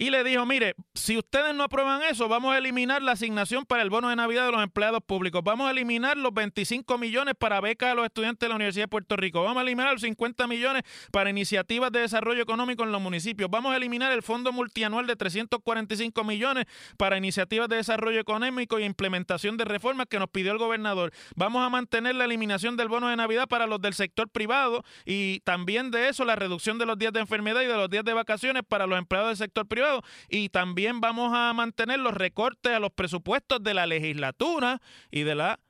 y 0.00 0.08
le 0.08 0.24
dijo, 0.24 0.46
mire, 0.46 0.76
si 0.94 1.18
ustedes 1.18 1.54
no 1.54 1.62
aprueban 1.62 2.00
eso, 2.02 2.26
vamos 2.26 2.54
a 2.54 2.58
eliminar 2.58 3.02
la 3.02 3.12
asignación 3.12 3.66
para 3.66 3.82
el 3.82 3.90
bono 3.90 4.08
de 4.08 4.16
Navidad 4.16 4.46
de 4.46 4.52
los 4.52 4.62
empleados 4.62 5.02
públicos, 5.06 5.42
vamos 5.44 5.68
a 5.68 5.72
eliminar 5.72 6.16
los 6.16 6.32
25 6.32 6.96
millones 6.96 7.34
para 7.38 7.60
becas 7.60 7.92
a 7.92 7.94
los 7.94 8.06
estudiantes 8.06 8.40
de 8.40 8.48
la 8.48 8.54
Universidad 8.54 8.84
de 8.84 8.88
Puerto 8.88 9.14
Rico, 9.16 9.42
vamos 9.42 9.58
a 9.58 9.60
eliminar 9.60 9.92
los 9.92 10.00
50 10.00 10.46
millones 10.46 10.84
para 11.12 11.28
iniciativas 11.28 11.92
de 11.92 12.00
desarrollo 12.00 12.42
económico 12.42 12.82
en 12.82 12.92
los 12.92 13.02
municipios, 13.02 13.50
vamos 13.50 13.74
a 13.74 13.76
eliminar 13.76 14.10
el 14.10 14.22
fondo 14.22 14.52
multianual 14.52 15.06
de 15.06 15.16
345 15.16 16.24
millones 16.24 16.64
para 16.96 17.18
iniciativas 17.18 17.68
de 17.68 17.76
desarrollo 17.76 18.20
económico 18.20 18.80
y 18.80 18.84
implementación 18.84 19.58
de 19.58 19.66
reformas 19.66 20.06
que 20.08 20.18
nos 20.18 20.30
pidió 20.30 20.52
el 20.52 20.58
gobernador, 20.58 21.12
vamos 21.36 21.62
a 21.62 21.68
mantener 21.68 22.14
la 22.14 22.24
eliminación 22.24 22.78
del 22.78 22.88
bono 22.88 23.08
de 23.08 23.16
Navidad 23.16 23.48
para 23.48 23.66
los 23.66 23.82
del 23.82 23.92
sector 23.92 24.30
privado 24.30 24.82
y 25.04 25.40
también 25.40 25.90
de 25.90 26.08
eso 26.08 26.24
la 26.24 26.36
reducción 26.36 26.78
de 26.78 26.86
los 26.86 26.98
días 26.98 27.12
de 27.12 27.20
enfermedad 27.20 27.60
y 27.60 27.66
de 27.66 27.76
los 27.76 27.90
días 27.90 28.06
de 28.06 28.14
vacaciones 28.14 28.62
para 28.66 28.86
los 28.86 28.98
empleados 28.98 29.28
del 29.28 29.36
sector 29.36 29.66
privado 29.66 29.89
y 30.28 30.48
también 30.48 31.00
vamos 31.00 31.32
a 31.34 31.52
mantener 31.52 32.00
los 32.00 32.14
recortes 32.14 32.72
a 32.72 32.80
los 32.80 32.92
presupuestos 32.92 33.62
de 33.62 33.74
la 33.74 33.86
legislatura 33.86 34.80
y 35.10 35.22
de 35.22 35.34
la 35.34 35.60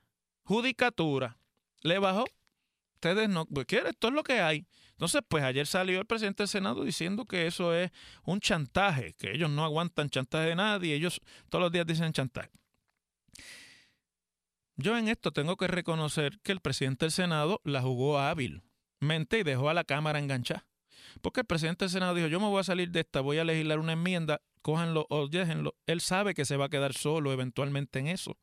judicatura. 0.43 1.37
¿Le 1.81 1.99
bajó? 1.99 2.25
Ustedes 2.95 3.29
no 3.29 3.45
pues, 3.45 3.65
quieren, 3.65 3.89
esto 3.89 4.09
es 4.09 4.13
lo 4.13 4.23
que 4.23 4.41
hay. 4.41 4.65
Entonces, 4.91 5.21
pues 5.27 5.43
ayer 5.43 5.65
salió 5.65 5.99
el 5.99 6.05
presidente 6.05 6.43
del 6.43 6.47
Senado 6.47 6.83
diciendo 6.83 7.25
que 7.25 7.47
eso 7.47 7.73
es 7.73 7.89
un 8.23 8.39
chantaje, 8.39 9.13
que 9.17 9.31
ellos 9.31 9.49
no 9.49 9.63
aguantan 9.63 10.11
chantaje 10.11 10.49
de 10.49 10.55
nadie, 10.55 10.93
ellos 10.93 11.19
todos 11.49 11.63
los 11.63 11.71
días 11.71 11.87
dicen 11.87 12.13
chantaje. 12.13 12.51
Yo 14.75 14.97
en 14.97 15.07
esto 15.07 15.31
tengo 15.31 15.57
que 15.57 15.67
reconocer 15.67 16.39
que 16.43 16.51
el 16.51 16.59
presidente 16.59 17.05
del 17.05 17.11
Senado 17.11 17.61
la 17.63 17.81
jugó 17.81 18.19
hábilmente 18.19 19.39
y 19.39 19.43
dejó 19.43 19.69
a 19.69 19.73
la 19.73 19.83
Cámara 19.83 20.19
enganchada. 20.19 20.65
Porque 21.21 21.41
el 21.41 21.45
presidente 21.45 21.85
del 21.85 21.91
Senado 21.91 22.13
dijo, 22.13 22.27
yo 22.27 22.39
me 22.39 22.47
voy 22.47 22.59
a 22.59 22.63
salir 22.63 22.91
de 22.91 23.01
esta, 23.01 23.21
voy 23.21 23.37
a 23.37 23.43
legislar 23.43 23.79
una 23.79 23.93
enmienda, 23.93 24.41
cójanlo 24.61 25.05
o 25.09 25.27
déjenlo. 25.27 25.75
Él 25.87 26.01
sabe 26.01 26.33
que 26.33 26.45
se 26.45 26.57
va 26.57 26.65
a 26.65 26.69
quedar 26.69 26.93
solo 26.93 27.31
eventualmente 27.33 27.99
en 27.99 28.07
eso, 28.07 28.37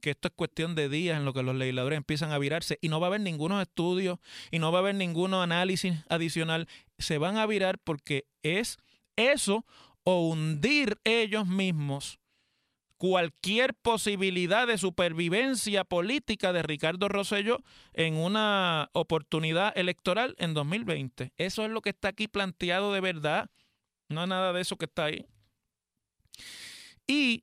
que 0.00 0.10
esto 0.10 0.28
es 0.28 0.34
cuestión 0.34 0.74
de 0.74 0.88
días 0.88 1.18
en 1.18 1.24
lo 1.24 1.32
que 1.32 1.42
los 1.42 1.54
legisladores 1.54 1.96
empiezan 1.96 2.32
a 2.32 2.38
virarse 2.38 2.78
y 2.80 2.88
no 2.88 3.00
va 3.00 3.06
a 3.06 3.08
haber 3.08 3.20
ningunos 3.20 3.62
estudios 3.62 4.18
y 4.50 4.58
no 4.58 4.72
va 4.72 4.78
a 4.78 4.82
haber 4.82 4.94
ningún 4.94 5.34
análisis 5.34 5.94
adicional. 6.08 6.68
Se 6.98 7.18
van 7.18 7.36
a 7.36 7.46
virar 7.46 7.78
porque 7.78 8.26
es 8.42 8.78
eso 9.16 9.64
o 10.04 10.28
hundir 10.28 10.98
ellos 11.04 11.46
mismos 11.46 12.18
cualquier 13.02 13.74
posibilidad 13.74 14.68
de 14.68 14.78
supervivencia 14.78 15.82
política 15.82 16.52
de 16.52 16.62
Ricardo 16.62 17.08
Rosello 17.08 17.64
en 17.94 18.14
una 18.14 18.90
oportunidad 18.92 19.76
electoral 19.76 20.36
en 20.38 20.54
2020. 20.54 21.32
Eso 21.36 21.64
es 21.64 21.70
lo 21.72 21.80
que 21.80 21.90
está 21.90 22.06
aquí 22.06 22.28
planteado 22.28 22.92
de 22.92 23.00
verdad. 23.00 23.50
No 24.08 24.22
es 24.22 24.28
nada 24.28 24.52
de 24.52 24.60
eso 24.60 24.76
que 24.76 24.84
está 24.84 25.06
ahí. 25.06 25.26
Y 27.08 27.42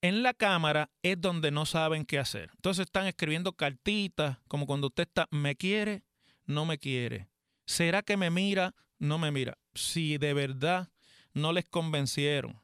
en 0.00 0.22
la 0.22 0.32
Cámara 0.32 0.90
es 1.02 1.20
donde 1.20 1.50
no 1.50 1.66
saben 1.66 2.06
qué 2.06 2.18
hacer. 2.18 2.52
Entonces 2.54 2.86
están 2.86 3.06
escribiendo 3.06 3.52
cartitas, 3.52 4.38
como 4.48 4.64
cuando 4.64 4.86
usted 4.86 5.02
está, 5.02 5.28
me 5.30 5.56
quiere, 5.56 6.04
no 6.46 6.64
me 6.64 6.78
quiere. 6.78 7.28
¿Será 7.66 8.00
que 8.00 8.16
me 8.16 8.30
mira? 8.30 8.74
No 8.98 9.18
me 9.18 9.30
mira. 9.30 9.58
Si 9.74 10.16
de 10.16 10.32
verdad 10.32 10.88
no 11.34 11.52
les 11.52 11.66
convencieron 11.66 12.63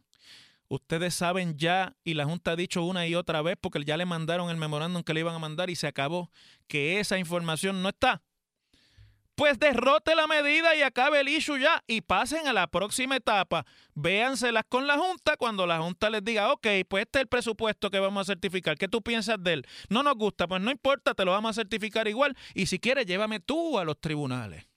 Ustedes 0.72 1.14
saben 1.14 1.58
ya, 1.58 1.96
y 2.04 2.14
la 2.14 2.26
Junta 2.26 2.52
ha 2.52 2.56
dicho 2.56 2.84
una 2.84 3.04
y 3.04 3.16
otra 3.16 3.42
vez, 3.42 3.56
porque 3.60 3.84
ya 3.84 3.96
le 3.96 4.06
mandaron 4.06 4.50
el 4.50 4.56
memorándum 4.56 5.02
que 5.02 5.12
le 5.12 5.18
iban 5.18 5.34
a 5.34 5.40
mandar 5.40 5.68
y 5.68 5.74
se 5.74 5.88
acabó, 5.88 6.30
que 6.68 7.00
esa 7.00 7.18
información 7.18 7.82
no 7.82 7.88
está. 7.88 8.22
Pues 9.34 9.58
derrote 9.58 10.14
la 10.14 10.28
medida 10.28 10.76
y 10.76 10.82
acabe 10.82 11.18
el 11.18 11.28
issue 11.28 11.58
ya 11.58 11.82
y 11.88 12.02
pasen 12.02 12.46
a 12.46 12.52
la 12.52 12.68
próxima 12.68 13.16
etapa. 13.16 13.66
Véanselas 13.94 14.62
con 14.68 14.86
la 14.86 14.96
Junta 14.96 15.36
cuando 15.36 15.66
la 15.66 15.80
Junta 15.80 16.08
les 16.08 16.22
diga, 16.22 16.52
ok, 16.52 16.68
pues 16.88 17.02
este 17.02 17.18
es 17.18 17.22
el 17.22 17.28
presupuesto 17.28 17.90
que 17.90 17.98
vamos 17.98 18.28
a 18.28 18.32
certificar. 18.32 18.78
¿Qué 18.78 18.86
tú 18.86 19.02
piensas 19.02 19.42
de 19.42 19.54
él? 19.54 19.66
No 19.88 20.04
nos 20.04 20.14
gusta, 20.14 20.46
pues 20.46 20.62
no 20.62 20.70
importa, 20.70 21.14
te 21.14 21.24
lo 21.24 21.32
vamos 21.32 21.50
a 21.50 21.62
certificar 21.62 22.06
igual. 22.06 22.36
Y 22.54 22.66
si 22.66 22.78
quieres, 22.78 23.06
llévame 23.06 23.40
tú 23.40 23.76
a 23.76 23.84
los 23.84 24.00
tribunales. 24.00 24.68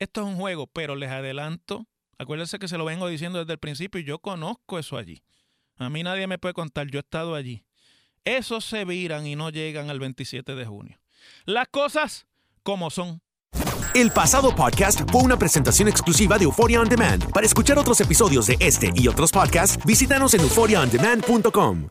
Esto 0.00 0.22
es 0.22 0.26
un 0.26 0.36
juego, 0.36 0.66
pero 0.66 0.96
les 0.96 1.10
adelanto 1.10 1.86
Acuérdense 2.18 2.58
que 2.58 2.68
se 2.68 2.76
lo 2.76 2.84
vengo 2.84 3.06
diciendo 3.06 3.38
desde 3.38 3.52
el 3.52 3.58
principio 3.58 4.00
y 4.00 4.04
yo 4.04 4.18
conozco 4.18 4.78
eso 4.78 4.96
allí. 4.96 5.22
A 5.76 5.88
mí 5.88 6.02
nadie 6.02 6.26
me 6.26 6.38
puede 6.38 6.54
contar, 6.54 6.88
yo 6.88 6.98
he 6.98 7.00
estado 7.00 7.34
allí. 7.36 7.64
Esos 8.24 8.64
se 8.64 8.84
viran 8.84 9.26
y 9.26 9.36
no 9.36 9.50
llegan 9.50 9.88
al 9.88 10.00
27 10.00 10.54
de 10.54 10.66
junio. 10.66 10.98
Las 11.44 11.68
cosas 11.68 12.26
como 12.62 12.90
son. 12.90 13.22
El 13.94 14.10
pasado 14.10 14.54
podcast 14.54 15.00
fue 15.10 15.22
una 15.22 15.38
presentación 15.38 15.88
exclusiva 15.88 16.36
de 16.38 16.44
Euphoria 16.44 16.80
On 16.80 16.88
Demand. 16.88 17.32
Para 17.32 17.46
escuchar 17.46 17.78
otros 17.78 18.00
episodios 18.00 18.46
de 18.48 18.56
este 18.60 18.92
y 18.94 19.08
otros 19.08 19.30
podcasts, 19.30 19.82
visítanos 19.84 20.34
en 20.34 20.40
euphoriaondemand.com. 20.40 21.88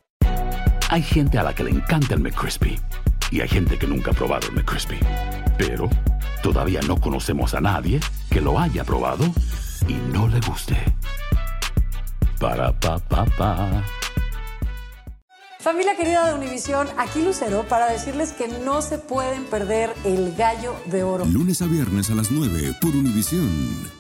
Hay 0.89 1.01
gente 1.01 1.37
a 1.37 1.43
la 1.43 1.55
que 1.55 1.63
le 1.63 1.71
encanta 1.71 2.13
el 2.13 2.19
McCrispy 2.19 2.79
y 3.31 3.41
hay 3.41 3.47
gente 3.47 3.79
que 3.79 3.87
nunca 3.87 4.11
ha 4.11 4.13
probado 4.13 4.47
el 4.47 4.53
McCrispy. 4.53 4.99
Pero 5.57 5.89
todavía 6.43 6.81
no 6.81 6.99
conocemos 6.99 7.53
a 7.55 7.61
nadie 7.61 7.99
que 8.29 8.41
lo 8.41 8.59
haya 8.59 8.83
probado 8.83 9.25
y 9.87 9.93
no 9.93 10.27
le 10.27 10.39
guste. 10.41 10.75
Para 12.39 12.71
pa 12.79 12.99
pa 12.99 13.25
pa. 13.37 13.83
Familia 15.59 15.97
querida 15.97 16.27
de 16.27 16.33
Univisión, 16.33 16.87
aquí 16.97 17.21
Lucero 17.21 17.65
para 17.67 17.91
decirles 17.91 18.31
que 18.31 18.47
no 18.47 18.81
se 18.81 18.99
pueden 18.99 19.43
perder 19.45 19.93
el 20.05 20.35
gallo 20.35 20.75
de 20.85 21.03
oro. 21.03 21.25
Lunes 21.25 21.61
a 21.61 21.65
viernes 21.65 22.09
a 22.09 22.15
las 22.15 22.31
9 22.31 22.75
por 22.79 22.91
Univisión. 22.95 23.96